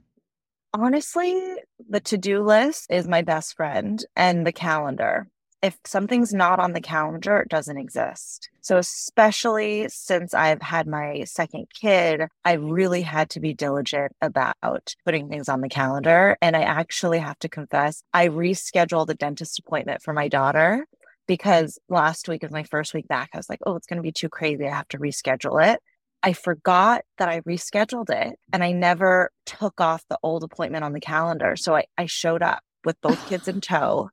honestly 0.74 1.40
the 1.88 2.00
to-do 2.00 2.42
list 2.42 2.86
is 2.90 3.08
my 3.08 3.22
best 3.22 3.56
friend 3.56 4.04
and 4.16 4.46
the 4.46 4.52
calendar 4.52 5.26
if 5.64 5.78
something's 5.86 6.34
not 6.34 6.60
on 6.60 6.74
the 6.74 6.80
calendar, 6.82 7.38
it 7.38 7.48
doesn't 7.48 7.78
exist. 7.78 8.50
So, 8.60 8.76
especially 8.76 9.88
since 9.88 10.34
I've 10.34 10.60
had 10.60 10.86
my 10.86 11.24
second 11.24 11.68
kid, 11.72 12.24
I 12.44 12.52
really 12.52 13.00
had 13.00 13.30
to 13.30 13.40
be 13.40 13.54
diligent 13.54 14.12
about 14.20 14.94
putting 15.06 15.30
things 15.30 15.48
on 15.48 15.62
the 15.62 15.70
calendar. 15.70 16.36
And 16.42 16.54
I 16.54 16.64
actually 16.64 17.18
have 17.18 17.38
to 17.38 17.48
confess, 17.48 18.02
I 18.12 18.28
rescheduled 18.28 19.08
a 19.08 19.14
dentist 19.14 19.58
appointment 19.58 20.02
for 20.02 20.12
my 20.12 20.28
daughter 20.28 20.84
because 21.26 21.78
last 21.88 22.28
week 22.28 22.42
was 22.42 22.52
my 22.52 22.64
first 22.64 22.92
week 22.92 23.08
back. 23.08 23.30
I 23.32 23.38
was 23.38 23.48
like, 23.48 23.60
oh, 23.64 23.76
it's 23.76 23.86
going 23.86 23.96
to 23.96 24.02
be 24.02 24.12
too 24.12 24.28
crazy. 24.28 24.66
I 24.66 24.74
have 24.74 24.88
to 24.88 24.98
reschedule 24.98 25.66
it. 25.66 25.80
I 26.24 26.32
forgot 26.32 27.04
that 27.18 27.28
I 27.28 27.40
rescheduled 27.40 28.08
it 28.08 28.38
and 28.50 28.64
I 28.64 28.72
never 28.72 29.30
took 29.44 29.78
off 29.78 30.04
the 30.08 30.18
old 30.22 30.42
appointment 30.42 30.82
on 30.82 30.94
the 30.94 31.00
calendar. 31.00 31.54
So 31.54 31.76
I, 31.76 31.84
I 31.98 32.06
showed 32.06 32.42
up 32.42 32.62
with 32.82 32.98
both 33.02 33.28
kids 33.28 33.46
in 33.46 33.60
tow 33.60 34.08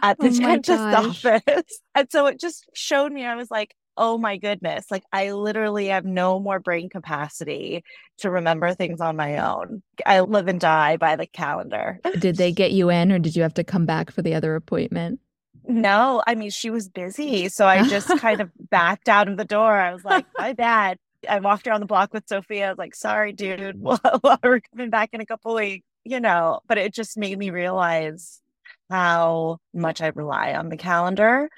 at 0.00 0.16
the 0.20 0.28
oh 0.28 0.30
dentist 0.38 0.80
office. 0.80 1.80
And 1.96 2.08
so 2.08 2.26
it 2.26 2.38
just 2.38 2.66
showed 2.72 3.12
me, 3.12 3.26
I 3.26 3.34
was 3.34 3.50
like, 3.50 3.74
oh 3.96 4.16
my 4.16 4.36
goodness, 4.36 4.86
like 4.92 5.02
I 5.12 5.32
literally 5.32 5.88
have 5.88 6.04
no 6.04 6.38
more 6.38 6.60
brain 6.60 6.88
capacity 6.88 7.82
to 8.18 8.30
remember 8.30 8.72
things 8.72 9.00
on 9.00 9.16
my 9.16 9.38
own. 9.38 9.82
I 10.06 10.20
live 10.20 10.46
and 10.46 10.60
die 10.60 10.98
by 10.98 11.16
the 11.16 11.26
calendar. 11.26 11.98
Did 12.20 12.36
they 12.36 12.52
get 12.52 12.70
you 12.70 12.90
in 12.90 13.10
or 13.10 13.18
did 13.18 13.34
you 13.34 13.42
have 13.42 13.54
to 13.54 13.64
come 13.64 13.86
back 13.86 14.12
for 14.12 14.22
the 14.22 14.34
other 14.34 14.54
appointment? 14.54 15.18
No, 15.66 16.22
I 16.26 16.36
mean, 16.36 16.50
she 16.50 16.70
was 16.70 16.88
busy. 16.88 17.48
So 17.48 17.66
I 17.66 17.86
just 17.88 18.08
kind 18.18 18.40
of 18.40 18.50
backed 18.70 19.08
out 19.08 19.28
of 19.28 19.36
the 19.36 19.44
door. 19.44 19.76
I 19.76 19.92
was 19.92 20.04
like, 20.04 20.26
my 20.38 20.52
bad. 20.52 20.98
I 21.28 21.40
walked 21.40 21.66
around 21.66 21.80
the 21.80 21.86
block 21.86 22.12
with 22.12 22.28
Sophia. 22.28 22.66
I 22.66 22.70
was 22.70 22.78
like, 22.78 22.94
sorry, 22.94 23.32
dude. 23.32 23.80
We're 24.42 24.60
coming 24.72 24.90
back 24.90 25.10
in 25.12 25.20
a 25.20 25.26
couple 25.26 25.54
weeks, 25.54 25.86
you 26.04 26.20
know, 26.20 26.60
but 26.66 26.78
it 26.78 26.94
just 26.94 27.18
made 27.18 27.38
me 27.38 27.50
realize 27.50 28.40
how 28.88 29.58
much 29.72 30.00
I 30.00 30.08
rely 30.08 30.54
on 30.54 30.68
the 30.68 30.76
calendar. 30.76 31.48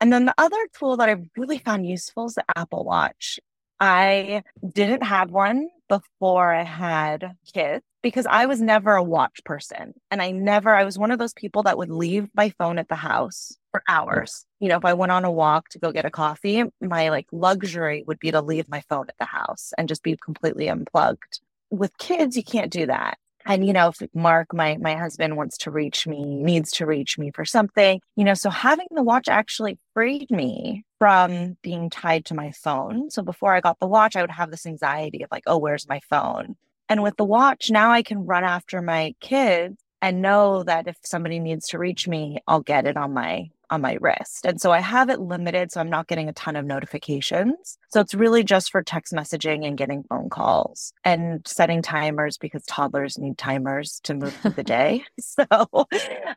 And 0.00 0.12
then 0.12 0.24
the 0.24 0.34
other 0.38 0.68
tool 0.78 0.96
that 0.96 1.08
I've 1.08 1.26
really 1.36 1.58
found 1.58 1.86
useful 1.86 2.26
is 2.26 2.34
the 2.34 2.44
Apple 2.56 2.84
Watch. 2.84 3.38
I 3.78 4.42
didn't 4.66 5.02
have 5.02 5.30
one 5.30 5.68
before 5.88 6.52
I 6.52 6.62
had 6.62 7.36
kids 7.52 7.84
because 8.02 8.26
I 8.26 8.46
was 8.46 8.60
never 8.60 8.94
a 8.94 9.02
watch 9.02 9.42
person. 9.44 9.94
And 10.10 10.22
I 10.22 10.30
never, 10.30 10.74
I 10.74 10.84
was 10.84 10.98
one 10.98 11.10
of 11.10 11.18
those 11.18 11.34
people 11.34 11.62
that 11.64 11.78
would 11.78 11.90
leave 11.90 12.28
my 12.34 12.50
phone 12.50 12.78
at 12.78 12.88
the 12.88 12.94
house 12.94 13.56
for 13.70 13.82
hours. 13.88 14.44
You 14.58 14.68
know, 14.68 14.76
if 14.76 14.84
I 14.84 14.94
went 14.94 15.12
on 15.12 15.24
a 15.24 15.30
walk 15.30 15.68
to 15.70 15.78
go 15.78 15.92
get 15.92 16.04
a 16.04 16.10
coffee, 16.10 16.64
my 16.80 17.10
like 17.10 17.26
luxury 17.32 18.04
would 18.06 18.18
be 18.18 18.30
to 18.30 18.40
leave 18.40 18.68
my 18.68 18.82
phone 18.88 19.06
at 19.08 19.18
the 19.18 19.24
house 19.24 19.72
and 19.76 19.88
just 19.88 20.02
be 20.02 20.16
completely 20.16 20.68
unplugged. 20.68 21.40
With 21.70 21.96
kids, 21.98 22.36
you 22.36 22.42
can't 22.42 22.72
do 22.72 22.86
that 22.86 23.18
and 23.46 23.66
you 23.66 23.72
know 23.72 23.88
if 23.88 24.02
mark 24.14 24.52
my 24.52 24.76
my 24.76 24.94
husband 24.94 25.36
wants 25.36 25.56
to 25.58 25.70
reach 25.70 26.06
me 26.06 26.24
needs 26.24 26.70
to 26.70 26.86
reach 26.86 27.18
me 27.18 27.30
for 27.30 27.44
something 27.44 28.00
you 28.16 28.24
know 28.24 28.34
so 28.34 28.50
having 28.50 28.86
the 28.90 29.02
watch 29.02 29.28
actually 29.28 29.78
freed 29.94 30.30
me 30.30 30.84
from 30.98 31.56
being 31.62 31.90
tied 31.90 32.24
to 32.24 32.34
my 32.34 32.50
phone 32.52 33.10
so 33.10 33.22
before 33.22 33.54
i 33.54 33.60
got 33.60 33.78
the 33.80 33.86
watch 33.86 34.16
i 34.16 34.20
would 34.20 34.30
have 34.30 34.50
this 34.50 34.66
anxiety 34.66 35.22
of 35.22 35.30
like 35.30 35.44
oh 35.46 35.58
where's 35.58 35.88
my 35.88 36.00
phone 36.08 36.56
and 36.90 37.02
with 37.02 37.16
the 37.16 37.24
watch 37.24 37.70
now 37.70 37.90
i 37.90 38.02
can 38.02 38.26
run 38.26 38.44
after 38.44 38.82
my 38.82 39.14
kids 39.20 39.76
and 40.02 40.20
know 40.20 40.62
that 40.62 40.86
if 40.86 40.96
somebody 41.02 41.38
needs 41.38 41.68
to 41.68 41.78
reach 41.78 42.06
me 42.06 42.38
i'll 42.46 42.60
get 42.60 42.86
it 42.86 42.98
on 42.98 43.14
my 43.14 43.48
on 43.70 43.80
my 43.80 43.96
wrist. 44.00 44.44
And 44.44 44.60
so 44.60 44.72
I 44.72 44.80
have 44.80 45.08
it 45.08 45.20
limited 45.20 45.70
so 45.70 45.80
I'm 45.80 45.90
not 45.90 46.08
getting 46.08 46.28
a 46.28 46.32
ton 46.32 46.56
of 46.56 46.64
notifications. 46.64 47.78
So 47.90 48.00
it's 48.00 48.14
really 48.14 48.42
just 48.42 48.70
for 48.70 48.82
text 48.82 49.12
messaging 49.12 49.66
and 49.66 49.78
getting 49.78 50.02
phone 50.02 50.28
calls 50.28 50.92
and 51.04 51.46
setting 51.46 51.80
timers 51.80 52.36
because 52.36 52.64
toddlers 52.66 53.18
need 53.18 53.38
timers 53.38 54.00
to 54.04 54.14
move 54.14 54.34
through 54.34 54.50
the 54.52 54.64
day. 54.64 55.04
So 55.20 55.46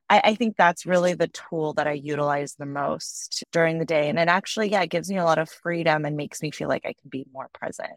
I, 0.10 0.22
I, 0.24 0.36
think 0.36 0.55
that's 0.55 0.86
really 0.86 1.13
the 1.13 1.27
tool 1.27 1.74
that 1.74 1.88
I 1.88 1.93
utilize 1.93 2.55
the 2.55 2.65
most 2.65 3.43
during 3.51 3.79
the 3.79 3.86
day. 3.86 4.07
And 4.07 4.19
it 4.19 4.27
actually, 4.27 4.69
yeah, 4.69 4.83
it 4.83 4.89
gives 4.89 5.10
me 5.10 5.17
a 5.17 5.24
lot 5.24 5.39
of 5.39 5.50
freedom 5.50 6.05
and 6.05 6.15
makes 6.15 6.41
me 6.41 6.51
feel 6.51 6.69
like 6.69 6.86
I 6.86 6.93
can 6.93 7.10
be 7.10 7.25
more 7.33 7.50
present. 7.53 7.91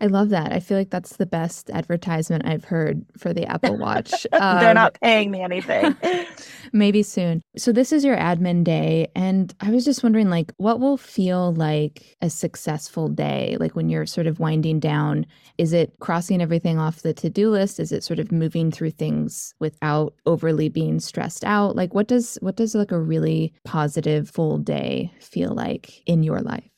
I 0.00 0.06
love 0.06 0.30
that. 0.30 0.52
I 0.52 0.60
feel 0.60 0.76
like 0.76 0.90
that's 0.90 1.16
the 1.16 1.26
best 1.26 1.70
advertisement 1.70 2.46
I've 2.46 2.64
heard 2.64 3.04
for 3.16 3.32
the 3.32 3.46
Apple 3.50 3.76
Watch. 3.78 4.26
Um, 4.32 4.60
They're 4.60 4.74
not 4.74 4.98
paying 5.00 5.30
me 5.30 5.40
anything. 5.40 5.96
maybe 6.72 7.02
soon. 7.02 7.42
So 7.56 7.72
this 7.72 7.92
is 7.92 8.04
your 8.04 8.16
admin 8.16 8.64
day 8.64 9.08
and 9.14 9.54
I 9.60 9.70
was 9.70 9.84
just 9.84 10.02
wondering 10.02 10.30
like 10.30 10.52
what 10.56 10.80
will 10.80 10.96
feel 10.96 11.52
like 11.54 12.16
a 12.20 12.28
successful 12.28 13.08
day? 13.08 13.56
Like 13.60 13.76
when 13.76 13.88
you're 13.88 14.06
sort 14.06 14.26
of 14.26 14.40
winding 14.40 14.80
down, 14.80 15.26
is 15.58 15.72
it 15.72 15.92
crossing 16.00 16.42
everything 16.42 16.78
off 16.78 17.02
the 17.02 17.14
to-do 17.14 17.50
list? 17.50 17.78
Is 17.78 17.92
it 17.92 18.02
sort 18.02 18.18
of 18.18 18.32
moving 18.32 18.72
through 18.72 18.90
things 18.92 19.54
without 19.60 20.14
overly 20.26 20.68
being 20.68 20.98
stressed 20.98 21.44
out? 21.44 21.76
Like 21.76 21.94
what 21.94 22.08
does 22.08 22.36
what 22.40 22.56
does 22.56 22.74
like 22.74 22.92
a 22.92 22.98
really 22.98 23.52
positive 23.64 24.28
full 24.28 24.58
day 24.58 25.12
feel 25.20 25.54
like 25.54 26.02
in 26.06 26.22
your 26.24 26.40
life? 26.40 26.73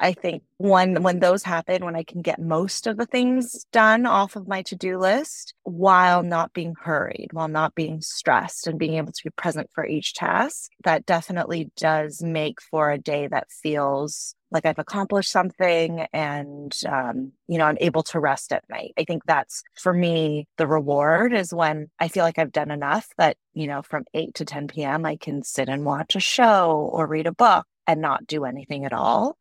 I 0.00 0.14
think 0.14 0.42
when 0.56 1.02
when 1.02 1.20
those 1.20 1.42
happen, 1.42 1.84
when 1.84 1.94
I 1.94 2.02
can 2.04 2.22
get 2.22 2.40
most 2.40 2.86
of 2.86 2.96
the 2.96 3.04
things 3.04 3.66
done 3.70 4.06
off 4.06 4.34
of 4.34 4.48
my 4.48 4.62
to-do 4.62 4.98
list 4.98 5.52
while 5.64 6.22
not 6.22 6.54
being 6.54 6.74
hurried, 6.80 7.28
while 7.32 7.48
not 7.48 7.74
being 7.74 8.00
stressed 8.00 8.66
and 8.66 8.78
being 8.78 8.94
able 8.94 9.12
to 9.12 9.24
be 9.24 9.30
present 9.30 9.68
for 9.74 9.84
each 9.84 10.14
task, 10.14 10.70
that 10.84 11.04
definitely 11.04 11.70
does 11.76 12.22
make 12.22 12.62
for 12.62 12.90
a 12.90 12.98
day 12.98 13.28
that 13.28 13.50
feels 13.50 14.34
like 14.50 14.66
I've 14.66 14.78
accomplished 14.78 15.30
something 15.30 16.06
and, 16.12 16.76
um, 16.88 17.32
you 17.46 17.58
know, 17.58 17.66
I'm 17.66 17.78
able 17.80 18.02
to 18.04 18.18
rest 18.18 18.52
at 18.52 18.64
night. 18.68 18.94
I 18.98 19.04
think 19.04 19.22
that's 19.24 19.62
for 19.76 19.92
me, 19.92 20.48
the 20.56 20.66
reward 20.66 21.32
is 21.32 21.54
when 21.54 21.88
I 22.00 22.08
feel 22.08 22.24
like 22.24 22.38
I've 22.38 22.50
done 22.50 22.70
enough 22.70 23.06
that, 23.18 23.36
you 23.52 23.66
know, 23.66 23.82
from 23.82 24.04
8 24.14 24.34
to 24.36 24.44
10 24.44 24.66
p.m., 24.68 25.04
I 25.06 25.16
can 25.16 25.42
sit 25.42 25.68
and 25.68 25.84
watch 25.84 26.16
a 26.16 26.20
show 26.20 26.90
or 26.92 27.06
read 27.06 27.26
a 27.26 27.32
book 27.32 27.66
and 27.86 28.00
not 28.00 28.26
do 28.26 28.44
anything 28.44 28.84
at 28.84 28.92
all. 28.92 29.36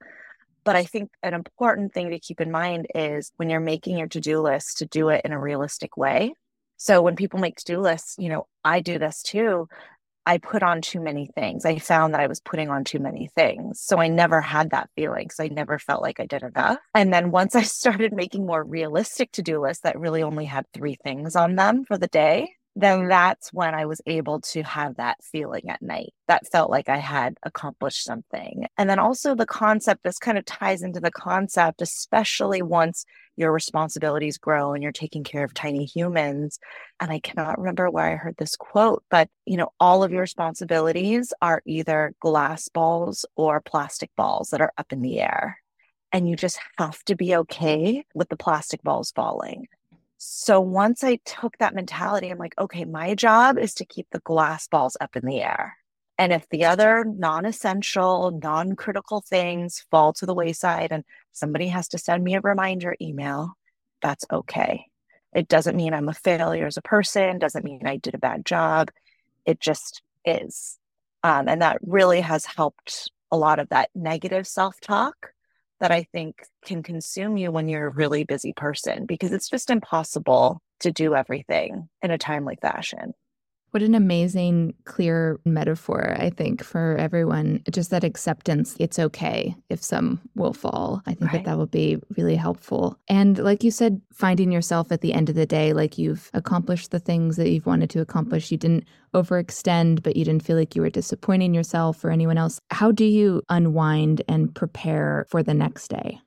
But 0.63 0.75
I 0.75 0.83
think 0.83 1.11
an 1.23 1.33
important 1.33 1.93
thing 1.93 2.09
to 2.11 2.19
keep 2.19 2.41
in 2.41 2.51
mind 2.51 2.87
is 2.93 3.31
when 3.37 3.49
you're 3.49 3.59
making 3.59 3.97
your 3.97 4.07
to 4.09 4.19
do 4.19 4.41
list 4.41 4.77
to 4.79 4.85
do 4.85 5.09
it 5.09 5.21
in 5.25 5.31
a 5.31 5.39
realistic 5.39 5.97
way. 5.97 6.33
So 6.77 7.01
when 7.01 7.15
people 7.15 7.39
make 7.39 7.57
to 7.57 7.65
do 7.65 7.79
lists, 7.79 8.15
you 8.17 8.29
know, 8.29 8.47
I 8.63 8.79
do 8.79 8.99
this 8.99 9.21
too. 9.21 9.67
I 10.25 10.37
put 10.37 10.61
on 10.61 10.81
too 10.81 10.99
many 10.99 11.27
things. 11.33 11.65
I 11.65 11.79
found 11.79 12.13
that 12.13 12.21
I 12.21 12.27
was 12.27 12.39
putting 12.39 12.69
on 12.69 12.83
too 12.83 12.99
many 12.99 13.29
things. 13.35 13.81
So 13.81 13.97
I 13.97 14.07
never 14.09 14.41
had 14.41 14.69
that 14.69 14.89
feeling 14.95 15.25
because 15.25 15.39
I 15.39 15.47
never 15.47 15.79
felt 15.79 16.03
like 16.03 16.19
I 16.19 16.25
did 16.25 16.43
enough. 16.43 16.77
And 16.93 17.11
then 17.11 17.31
once 17.31 17.55
I 17.55 17.61
started 17.63 18.13
making 18.13 18.45
more 18.45 18.63
realistic 18.63 19.31
to 19.33 19.41
do 19.41 19.59
lists 19.59 19.83
that 19.83 19.99
really 19.99 20.21
only 20.21 20.45
had 20.45 20.65
three 20.73 20.95
things 21.03 21.35
on 21.35 21.55
them 21.55 21.83
for 21.83 21.97
the 21.97 22.07
day, 22.07 22.49
then 22.81 23.07
that's 23.07 23.51
when 23.51 23.74
I 23.74 23.86
was 23.86 24.01
able 24.05 24.41
to 24.41 24.63
have 24.63 24.95
that 24.98 25.24
feeling 25.24 25.69
at 25.69 25.81
night 25.81 26.13
that 26.27 26.48
felt 26.48 26.69
like 26.69 26.89
I 26.89 26.98
had 26.98 27.38
accomplished 27.43 28.03
something. 28.03 28.65
And 28.77 28.89
then 28.89 29.00
also 29.00 29.36
the 29.36 29.45
concept, 29.45 30.03
this 30.03 30.19
kind 30.19 30.38
of 30.38 30.45
ties 30.45 30.81
into 30.81 31.00
the 31.00 31.12
concept, 31.12 31.81
especially 31.81 32.62
once 32.62 33.05
your 33.36 33.51
responsibilities 33.51 34.38
grow 34.38 34.74
and 34.74 34.83
you're 34.83 34.91
taking 34.91 35.24
care 35.24 35.43
of 35.43 35.53
tiny 35.53 35.86
humans. 35.86 36.59
And 37.00 37.12
I 37.12 37.19
cannot 37.19 37.57
remember 37.57 37.89
where 37.89 38.12
I 38.12 38.15
heard 38.15 38.36
this 38.38 38.55
quote, 38.55 39.03
but 39.09 39.29
you 39.45 39.57
know, 39.57 39.69
all 39.79 40.03
of 40.03 40.12
your 40.12 40.21
responsibilities 40.21 41.33
are 41.41 41.62
either 41.65 42.13
glass 42.19 42.69
balls 42.69 43.25
or 43.36 43.62
plastic 43.62 44.12
balls 44.15 44.50
that 44.50 44.62
are 44.62 44.74
up 44.77 44.91
in 44.91 45.01
the 45.01 45.21
air. 45.21 45.59
And 46.12 46.29
you 46.29 46.36
just 46.36 46.59
have 46.77 47.03
to 47.05 47.15
be 47.15 47.36
okay 47.36 48.03
with 48.13 48.29
the 48.29 48.38
plastic 48.38 48.81
balls 48.83 49.12
falling 49.12 49.67
so 50.21 50.59
once 50.59 51.01
I 51.01 51.15
took 51.23 51.57
that 51.57 51.73
mentality, 51.73 52.29
I'm 52.29 52.38
like, 52.38 52.53
okay, 52.59 52.83
my 52.83 53.15
job 53.15 53.57
is 53.57 53.73
to 53.75 53.85
keep 53.85 54.05
the 54.11 54.19
glass 54.19 54.67
balls 54.67 54.97
up 54.99 55.15
in 55.15 55.25
the 55.25 55.41
air. 55.41 55.77
And 56.17 56.33
if 56.33 56.45
the 56.49 56.65
other 56.65 57.05
non 57.05 57.45
essential, 57.45 58.38
non 58.43 58.75
critical 58.75 59.21
things 59.21 59.85
fall 59.89 60.11
to 60.13 60.25
the 60.25 60.33
wayside 60.33 60.91
and 60.91 61.05
somebody 61.31 61.69
has 61.69 61.88
to 61.89 61.97
send 61.97 62.21
me 62.21 62.35
a 62.35 62.41
reminder 62.41 62.97
email, 63.01 63.53
that's 64.01 64.25
okay. 64.29 64.88
It 65.33 65.47
doesn't 65.47 65.77
mean 65.77 65.93
I'm 65.93 66.09
a 66.09 66.13
failure 66.13 66.67
as 66.67 66.75
a 66.75 66.81
person, 66.81 67.39
doesn't 67.39 67.63
mean 67.63 67.88
I 67.88 67.95
did 67.95 68.13
a 68.13 68.19
bad 68.19 68.45
job. 68.45 68.91
It 69.45 69.61
just 69.61 70.01
is. 70.25 70.77
Um, 71.23 71.47
and 71.47 71.61
that 71.61 71.79
really 71.81 72.19
has 72.19 72.45
helped 72.45 73.09
a 73.31 73.38
lot 73.38 73.59
of 73.59 73.69
that 73.69 73.89
negative 73.95 74.47
self 74.47 74.81
talk 74.81 75.31
that 75.79 75.91
I 75.91 76.03
think 76.12 76.43
can 76.65 76.83
consume 76.83 77.38
you 77.38 77.51
when 77.51 77.67
you're 77.67 77.88
a 77.88 77.91
really 77.93 78.24
busy 78.24 78.53
person 78.53 79.05
because 79.05 79.32
it's 79.32 79.49
just 79.49 79.69
impossible 79.69 80.62
to 80.82 80.91
do 80.91 81.15
everything 81.15 81.89
in 82.01 82.12
a 82.12 82.17
timely 82.17 82.58
fashion. 82.62 83.13
What 83.71 83.84
an 83.84 83.93
amazing, 83.93 84.73
clear 84.86 85.39
metaphor, 85.45 86.15
I 86.17 86.32
think, 86.32 86.63
for 86.63 86.97
everyone. 86.97 87.62
Just 87.69 87.91
that 87.91 88.03
acceptance, 88.03 88.75
it's 88.79 88.97
okay 88.97 89.55
if 89.69 89.84
some 89.84 90.19
will 90.36 90.53
fall. 90.53 91.03
I 91.05 91.13
think 91.13 91.32
right. 91.32 91.43
that 91.43 91.51
that 91.51 91.58
will 91.58 91.67
be 91.67 91.97
really 92.17 92.36
helpful. 92.36 92.97
And 93.08 93.38
like 93.38 93.63
you 93.63 93.69
said, 93.69 94.01
finding 94.12 94.51
yourself 94.51 94.91
at 94.91 95.01
the 95.01 95.13
end 95.13 95.29
of 95.29 95.36
the 95.36 95.45
day, 95.45 95.73
like 95.73 95.99
you've 95.99 96.32
accomplished 96.34 96.89
the 96.89 96.99
things 96.99 97.38
that 97.38 97.51
you've 97.51 97.67
wanted 97.67 97.91
to 97.91 98.01
accomplish. 98.01 98.51
You 98.51 98.58
didn't 98.58 98.86
overextend, 99.13 100.01
but 100.01 100.15
you 100.15 100.25
didn't 100.25 100.43
feel 100.43 100.58
like 100.58 100.75
you 100.75 100.82
were 100.82 100.89
disappointing 100.89 101.53
yourself 101.53 102.03
or 102.03 102.10
anyone 102.10 102.38
else. 102.38 102.60
How 102.71 102.91
do 102.91 103.05
you 103.05 103.43
unwind 103.49 104.23
and 104.27 104.53
prepare 104.53 105.25
for 105.29 105.43
the 105.43 105.53
next 105.53 105.89
day? 105.89 106.19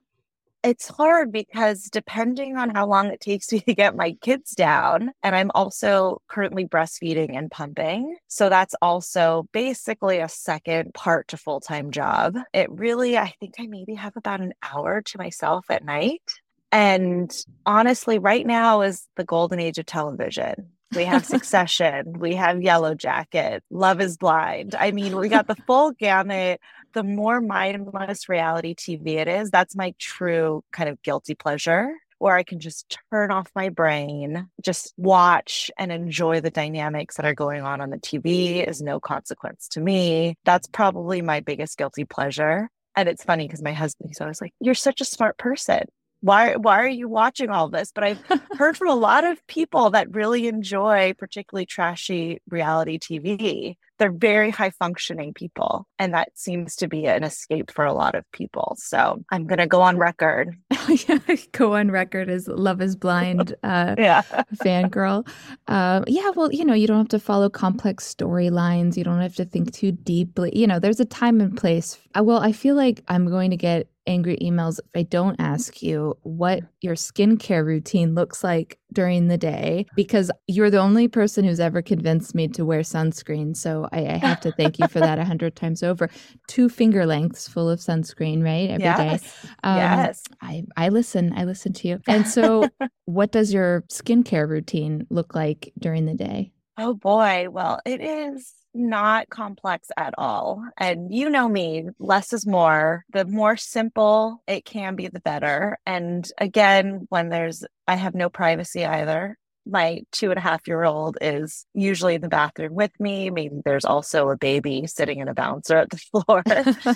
It's 0.62 0.88
hard 0.88 1.32
because 1.32 1.84
depending 1.84 2.56
on 2.56 2.70
how 2.70 2.86
long 2.86 3.08
it 3.08 3.20
takes 3.20 3.52
me 3.52 3.60
to 3.66 3.74
get 3.74 3.96
my 3.96 4.12
kids 4.22 4.52
down, 4.52 5.12
and 5.22 5.34
I'm 5.34 5.50
also 5.54 6.20
currently 6.28 6.66
breastfeeding 6.66 7.36
and 7.36 7.50
pumping. 7.50 8.16
So 8.28 8.48
that's 8.48 8.74
also 8.80 9.46
basically 9.52 10.18
a 10.18 10.28
second 10.28 10.94
part 10.94 11.28
to 11.28 11.36
full 11.36 11.60
time 11.60 11.90
job. 11.90 12.36
It 12.52 12.70
really, 12.70 13.18
I 13.18 13.34
think 13.40 13.54
I 13.58 13.66
maybe 13.66 13.94
have 13.94 14.16
about 14.16 14.40
an 14.40 14.54
hour 14.62 15.02
to 15.02 15.18
myself 15.18 15.66
at 15.70 15.84
night. 15.84 16.22
And 16.70 17.30
honestly, 17.66 18.18
right 18.18 18.46
now 18.46 18.80
is 18.80 19.06
the 19.16 19.24
golden 19.24 19.60
age 19.60 19.78
of 19.78 19.84
television. 19.84 20.70
We 20.94 21.04
have 21.04 21.24
Succession, 21.24 22.18
we 22.18 22.34
have 22.34 22.62
Yellow 22.62 22.94
Jacket. 22.94 23.62
Love 23.70 24.00
is 24.00 24.16
Blind. 24.16 24.74
I 24.74 24.90
mean, 24.90 25.16
we 25.16 25.28
got 25.28 25.46
the 25.46 25.56
full 25.66 25.92
gamut 25.92 26.60
the 26.92 27.02
more 27.02 27.40
mindless 27.40 28.28
reality 28.28 28.74
TV 28.74 29.16
it 29.16 29.28
is, 29.28 29.50
that's 29.50 29.76
my 29.76 29.94
true 29.98 30.62
kind 30.72 30.88
of 30.88 31.02
guilty 31.02 31.34
pleasure 31.34 31.92
where 32.18 32.36
I 32.36 32.44
can 32.44 32.60
just 32.60 32.96
turn 33.10 33.32
off 33.32 33.50
my 33.56 33.68
brain, 33.68 34.48
just 34.62 34.94
watch 34.96 35.72
and 35.76 35.90
enjoy 35.90 36.40
the 36.40 36.52
dynamics 36.52 37.16
that 37.16 37.26
are 37.26 37.34
going 37.34 37.62
on 37.62 37.80
on 37.80 37.90
the 37.90 37.96
TV 37.96 38.64
is 38.64 38.80
no 38.80 39.00
consequence 39.00 39.66
to 39.72 39.80
me. 39.80 40.36
That's 40.44 40.68
probably 40.68 41.20
my 41.20 41.40
biggest 41.40 41.76
guilty 41.76 42.04
pleasure. 42.04 42.70
And 42.94 43.08
it's 43.08 43.24
funny 43.24 43.48
because 43.48 43.60
my 43.60 43.72
husband, 43.72 44.10
he's 44.10 44.20
always 44.20 44.40
like, 44.40 44.52
You're 44.60 44.74
such 44.74 45.00
a 45.00 45.04
smart 45.04 45.36
person 45.36 45.86
why 46.22 46.56
why 46.56 46.82
are 46.82 46.88
you 46.88 47.08
watching 47.08 47.50
all 47.50 47.68
this? 47.68 47.92
But 47.94 48.04
i've 48.04 48.22
heard 48.52 48.76
from 48.76 48.88
a 48.88 48.94
lot 49.08 49.24
of 49.24 49.44
people 49.46 49.90
that 49.90 50.14
really 50.14 50.46
enjoy 50.48 51.14
particularly 51.18 51.66
trashy 51.66 52.40
reality 52.48 52.98
tv 52.98 53.76
they're 54.02 54.10
very 54.10 54.50
high 54.50 54.70
functioning 54.70 55.32
people 55.32 55.86
and 55.96 56.12
that 56.12 56.28
seems 56.34 56.74
to 56.74 56.88
be 56.88 57.06
an 57.06 57.22
escape 57.22 57.70
for 57.70 57.84
a 57.84 57.92
lot 57.92 58.16
of 58.16 58.24
people. 58.32 58.74
So 58.78 59.22
i'm 59.30 59.46
going 59.46 59.60
to 59.60 59.66
go 59.68 59.80
on 59.80 59.96
record. 59.96 60.56
Go 61.52 61.76
on 61.76 61.90
record 61.92 62.28
as 62.28 62.48
love 62.48 62.82
is 62.82 62.96
blind 62.96 63.54
uh 63.62 63.94
yeah. 63.96 64.22
fangirl. 64.56 65.26
Uh, 65.68 66.02
yeah 66.08 66.30
well 66.30 66.52
you 66.52 66.64
know 66.64 66.74
you 66.74 66.88
don't 66.88 66.98
have 66.98 67.08
to 67.08 67.20
follow 67.20 67.48
complex 67.48 68.12
storylines. 68.12 68.96
You 68.96 69.04
don't 69.04 69.20
have 69.20 69.36
to 69.36 69.44
think 69.44 69.72
too 69.72 69.92
deeply. 69.92 70.50
You 70.58 70.66
know 70.66 70.80
there's 70.80 70.98
a 70.98 71.04
time 71.04 71.40
and 71.40 71.56
place. 71.56 71.96
Well 72.16 72.38
i 72.38 72.50
feel 72.50 72.74
like 72.74 73.02
i'm 73.06 73.28
going 73.28 73.50
to 73.50 73.56
get 73.56 73.88
angry 74.06 74.36
emails 74.42 74.78
if 74.78 74.86
I 74.94 75.02
don't 75.02 75.36
ask 75.38 75.82
you 75.82 76.16
what 76.22 76.62
your 76.80 76.94
skincare 76.94 77.64
routine 77.64 78.14
looks 78.14 78.42
like 78.42 78.78
during 78.92 79.28
the 79.28 79.38
day 79.38 79.86
because 79.96 80.30
you're 80.46 80.70
the 80.70 80.78
only 80.78 81.08
person 81.08 81.44
who's 81.44 81.60
ever 81.60 81.82
convinced 81.82 82.34
me 82.34 82.48
to 82.48 82.64
wear 82.64 82.80
sunscreen. 82.80 83.56
So 83.56 83.88
I, 83.92 84.06
I 84.06 84.16
have 84.16 84.40
to 84.40 84.52
thank 84.52 84.78
you 84.78 84.88
for 84.88 85.00
that 85.00 85.18
a 85.18 85.24
hundred 85.24 85.56
times 85.56 85.82
over. 85.82 86.10
Two 86.48 86.68
finger 86.68 87.06
lengths 87.06 87.48
full 87.48 87.70
of 87.70 87.78
sunscreen, 87.78 88.42
right? 88.42 88.70
every 88.70 88.84
yes. 88.84 89.22
day. 89.22 89.48
Um, 89.64 89.76
yes. 89.76 90.22
I, 90.40 90.64
I 90.76 90.88
listen. 90.88 91.32
I 91.36 91.44
listen 91.44 91.72
to 91.74 91.88
you. 91.88 92.00
And 92.06 92.26
so, 92.26 92.68
what 93.04 93.32
does 93.32 93.52
your 93.52 93.82
skincare 93.82 94.48
routine 94.48 95.06
look 95.10 95.34
like 95.34 95.72
during 95.78 96.06
the 96.06 96.14
day? 96.14 96.52
Oh 96.78 96.94
boy. 96.94 97.48
Well, 97.50 97.80
it 97.84 98.00
is 98.00 98.52
not 98.74 99.28
complex 99.28 99.88
at 99.96 100.14
all. 100.18 100.64
And 100.76 101.12
you 101.12 101.30
know 101.30 101.48
me, 101.48 101.88
less 101.98 102.32
is 102.32 102.46
more. 102.46 103.04
The 103.12 103.24
more 103.24 103.56
simple 103.56 104.42
it 104.46 104.64
can 104.64 104.96
be, 104.96 105.08
the 105.08 105.20
better. 105.20 105.78
And 105.86 106.28
again, 106.38 107.06
when 107.08 107.28
there's, 107.28 107.64
I 107.86 107.96
have 107.96 108.14
no 108.14 108.28
privacy 108.28 108.84
either. 108.84 109.38
My 109.66 110.02
two 110.12 110.30
and 110.30 110.38
a 110.38 110.42
half 110.42 110.66
year 110.66 110.84
old 110.84 111.18
is 111.20 111.66
usually 111.74 112.14
in 112.14 112.20
the 112.20 112.28
bathroom 112.28 112.74
with 112.74 112.92
me. 112.98 113.30
Maybe 113.30 113.60
there's 113.64 113.84
also 113.84 114.28
a 114.28 114.36
baby 114.36 114.86
sitting 114.86 115.18
in 115.18 115.28
a 115.28 115.34
bouncer 115.34 115.76
at 115.76 115.90
the 115.90 115.96
floor. 116.24 116.42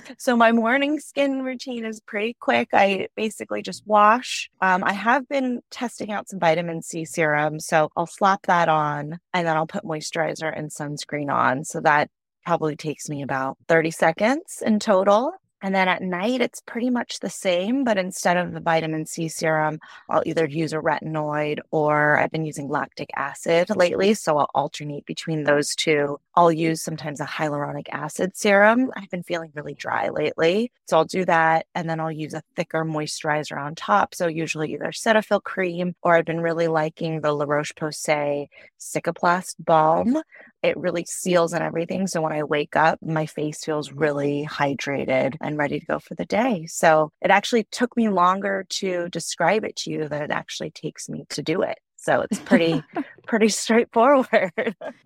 so 0.19 0.37
my 0.37 0.53
morning 0.53 0.99
skin 0.99 1.43
routine 1.43 1.85
is 1.85 2.01
pretty 2.01 2.37
quick. 2.41 2.69
I 2.73 3.09
basically 3.17 3.63
just 3.63 3.87
wash. 3.87 4.51
Um, 4.61 4.85
I 4.85 4.93
have 4.93 5.29
been 5.29 5.61
testing 5.71 6.11
out 6.11 6.29
some 6.29 6.41
vitamin 6.41 6.83
C 6.83 7.05
serum. 7.05 7.61
So 7.61 7.91
I'll 7.97 8.07
slap 8.07 8.43
that 8.47 8.69
on 8.69 9.19
and 9.33 9.47
then 9.47 9.57
I'll 9.57 9.67
put 9.67 9.85
moisturizer 9.85 10.53
and 10.57 10.71
sunscreen 10.71 11.31
on. 11.33 11.65
So 11.65 11.81
that 11.81 12.11
probably 12.45 12.77
takes 12.77 13.09
me 13.09 13.23
about 13.23 13.59
30 13.69 13.91
seconds 13.91 14.63
in 14.65 14.79
total. 14.79 15.33
And 15.67 15.75
then 15.75 15.89
at 15.89 16.01
night, 16.01 16.41
it's 16.41 16.61
pretty 16.61 16.91
much 16.91 17.19
the 17.19 17.29
same, 17.29 17.83
but 17.83 17.99
instead 17.99 18.37
of 18.37 18.53
the 18.53 18.61
vitamin 18.61 19.05
C 19.05 19.27
serum, 19.27 19.81
I'll 20.09 20.23
either 20.25 20.47
use 20.47 20.73
a 20.73 20.77
retinoid 20.77 21.59
or 21.73 22.17
I've 22.17 22.31
been 22.31 22.45
using 22.45 22.69
lactic 22.69 23.11
acid 23.17 23.75
lately. 23.75 24.15
So 24.15 24.39
I'll 24.39 24.51
alternate 24.55 25.07
between 25.07 25.43
those 25.43 25.75
two. 25.75 26.21
I'll 26.37 26.53
use 26.53 26.83
sometimes 26.83 27.19
a 27.19 27.25
hyaluronic 27.25 27.89
acid 27.91 28.37
serum. 28.37 28.93
I've 28.97 29.11
been 29.11 29.25
feeling 29.25 29.51
really 29.57 29.75
dry 29.75 30.09
lately. 30.11 30.71
So 30.87 30.99
I'll 30.99 31.05
do 31.05 31.25
that. 31.25 31.67
And 31.75 31.91
then 31.91 31.99
I'll 31.99 32.13
use 32.13 32.33
a 32.35 32.45
thicker 32.55 32.85
moisturizer 32.85 33.61
on 33.61 33.75
top. 33.75 34.15
So 34.15 34.29
usually 34.29 34.73
either 34.73 34.93
Cetaphil 34.93 35.43
cream 35.43 35.97
or 36.01 36.15
I've 36.15 36.27
been 36.27 36.43
really 36.43 36.69
liking 36.69 37.23
the 37.23 37.33
La 37.33 37.45
Roche 37.45 37.75
Posay 37.75 38.47
Cicaplast 38.79 39.57
Balm 39.59 40.23
it 40.67 40.77
really 40.77 41.05
seals 41.05 41.53
and 41.53 41.63
everything. 41.63 42.07
So 42.07 42.21
when 42.21 42.33
I 42.33 42.43
wake 42.43 42.77
up, 42.77 42.99
my 43.01 43.27
face 43.27 43.65
feels 43.65 43.93
really 43.93 44.47
hydrated 44.51 45.37
and 45.41 45.56
ready 45.57 45.81
to 45.81 45.87
go 45.87 45.99
for 45.99 46.15
the 46.15 46.25
day. 46.25 46.67
So 46.67 47.13
it 47.21 47.31
actually 47.31 47.65
took 47.71 47.97
me 47.97 48.09
longer 48.09 48.67
to 48.71 49.09
describe 49.11 49.65
it 49.65 49.77
to 49.77 49.91
you 49.91 50.09
than 50.09 50.23
it 50.23 50.31
actually 50.31 50.71
takes 50.71 51.09
me 51.09 51.25
to 51.31 51.43
do 51.43 51.63
it. 51.63 51.79
So 52.07 52.25
it's 52.31 52.39
pretty 52.39 52.83
pretty 53.27 53.49
straightforward. 53.49 54.53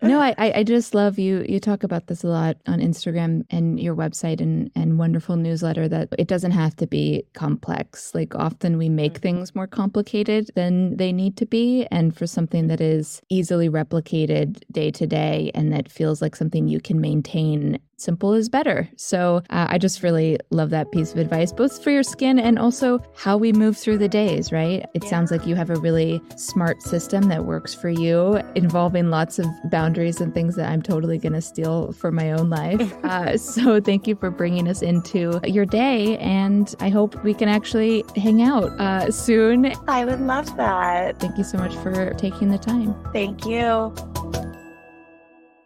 no, 0.03 0.19
I 0.21 0.35
I 0.37 0.63
just 0.63 0.93
love 0.93 1.17
you. 1.17 1.43
You 1.49 1.59
talk 1.59 1.83
about 1.83 2.05
this 2.05 2.23
a 2.23 2.27
lot 2.27 2.57
on 2.67 2.79
Instagram 2.79 3.43
and 3.49 3.79
your 3.79 3.95
website 3.95 4.39
and 4.39 4.69
and 4.75 4.99
wonderful 4.99 5.35
newsletter 5.35 5.87
that 5.87 6.09
it 6.19 6.27
doesn't 6.27 6.51
have 6.51 6.75
to 6.75 6.85
be 6.85 7.25
complex. 7.33 8.13
Like 8.13 8.35
often 8.35 8.77
we 8.77 8.87
make 8.87 9.13
mm-hmm. 9.13 9.21
things 9.21 9.55
more 9.55 9.65
complicated 9.65 10.51
than 10.53 10.97
they 10.97 11.11
need 11.11 11.37
to 11.37 11.47
be, 11.47 11.87
and 11.89 12.15
for 12.15 12.27
something 12.27 12.67
that 12.67 12.81
is 12.81 13.19
easily 13.29 13.67
replicated 13.67 14.61
day 14.71 14.91
to 14.91 15.07
day 15.07 15.51
and 15.55 15.73
that 15.73 15.91
feels 15.91 16.21
like 16.21 16.35
something 16.35 16.67
you 16.67 16.79
can 16.79 17.01
maintain 17.01 17.79
simple 18.01 18.33
is 18.33 18.49
better. 18.49 18.89
So 18.97 19.43
uh, 19.49 19.67
I 19.69 19.77
just 19.77 20.03
really 20.03 20.37
love 20.49 20.69
that 20.71 20.91
piece 20.91 21.11
of 21.11 21.17
advice, 21.17 21.51
both 21.51 21.83
for 21.83 21.91
your 21.91 22.03
skin 22.03 22.39
and 22.39 22.57
also 22.57 22.99
how 23.15 23.37
we 23.37 23.53
move 23.53 23.77
through 23.77 23.99
the 23.99 24.09
days, 24.09 24.51
right? 24.51 24.85
It 24.93 25.03
yeah. 25.03 25.09
sounds 25.09 25.31
like 25.31 25.45
you 25.45 25.55
have 25.55 25.69
a 25.69 25.75
really 25.75 26.21
smart 26.35 26.81
system 26.81 27.23
that 27.29 27.45
works 27.45 27.73
for 27.73 27.89
you, 27.89 28.41
involving 28.55 29.09
lots 29.09 29.39
of 29.39 29.45
boundaries 29.65 30.19
and 30.21 30.33
things 30.33 30.55
that 30.55 30.69
I'm 30.69 30.81
totally 30.81 31.17
going 31.17 31.33
to 31.33 31.41
steal 31.41 31.93
for 31.93 32.11
my 32.11 32.31
own 32.31 32.49
life. 32.49 32.81
Uh, 33.11 33.35
so 33.35 33.81
thank 33.81 34.07
you 34.07 34.15
for 34.15 34.29
bringing 34.29 34.67
us 34.67 34.81
into 34.81 35.39
your 35.43 35.65
day. 35.65 36.17
And 36.19 36.73
I 36.79 36.89
hope 36.89 37.21
we 37.23 37.33
can 37.33 37.49
actually 37.49 38.05
hang 38.15 38.41
out 38.41 38.69
uh, 38.79 39.11
soon. 39.11 39.73
I 39.87 40.05
would 40.05 40.21
love 40.21 40.55
that. 40.55 41.19
Thank 41.19 41.37
you 41.37 41.43
so 41.43 41.57
much 41.57 41.75
for 41.77 42.13
taking 42.13 42.49
the 42.49 42.57
time. 42.57 42.95
Thank 43.11 43.45
you. 43.45 43.93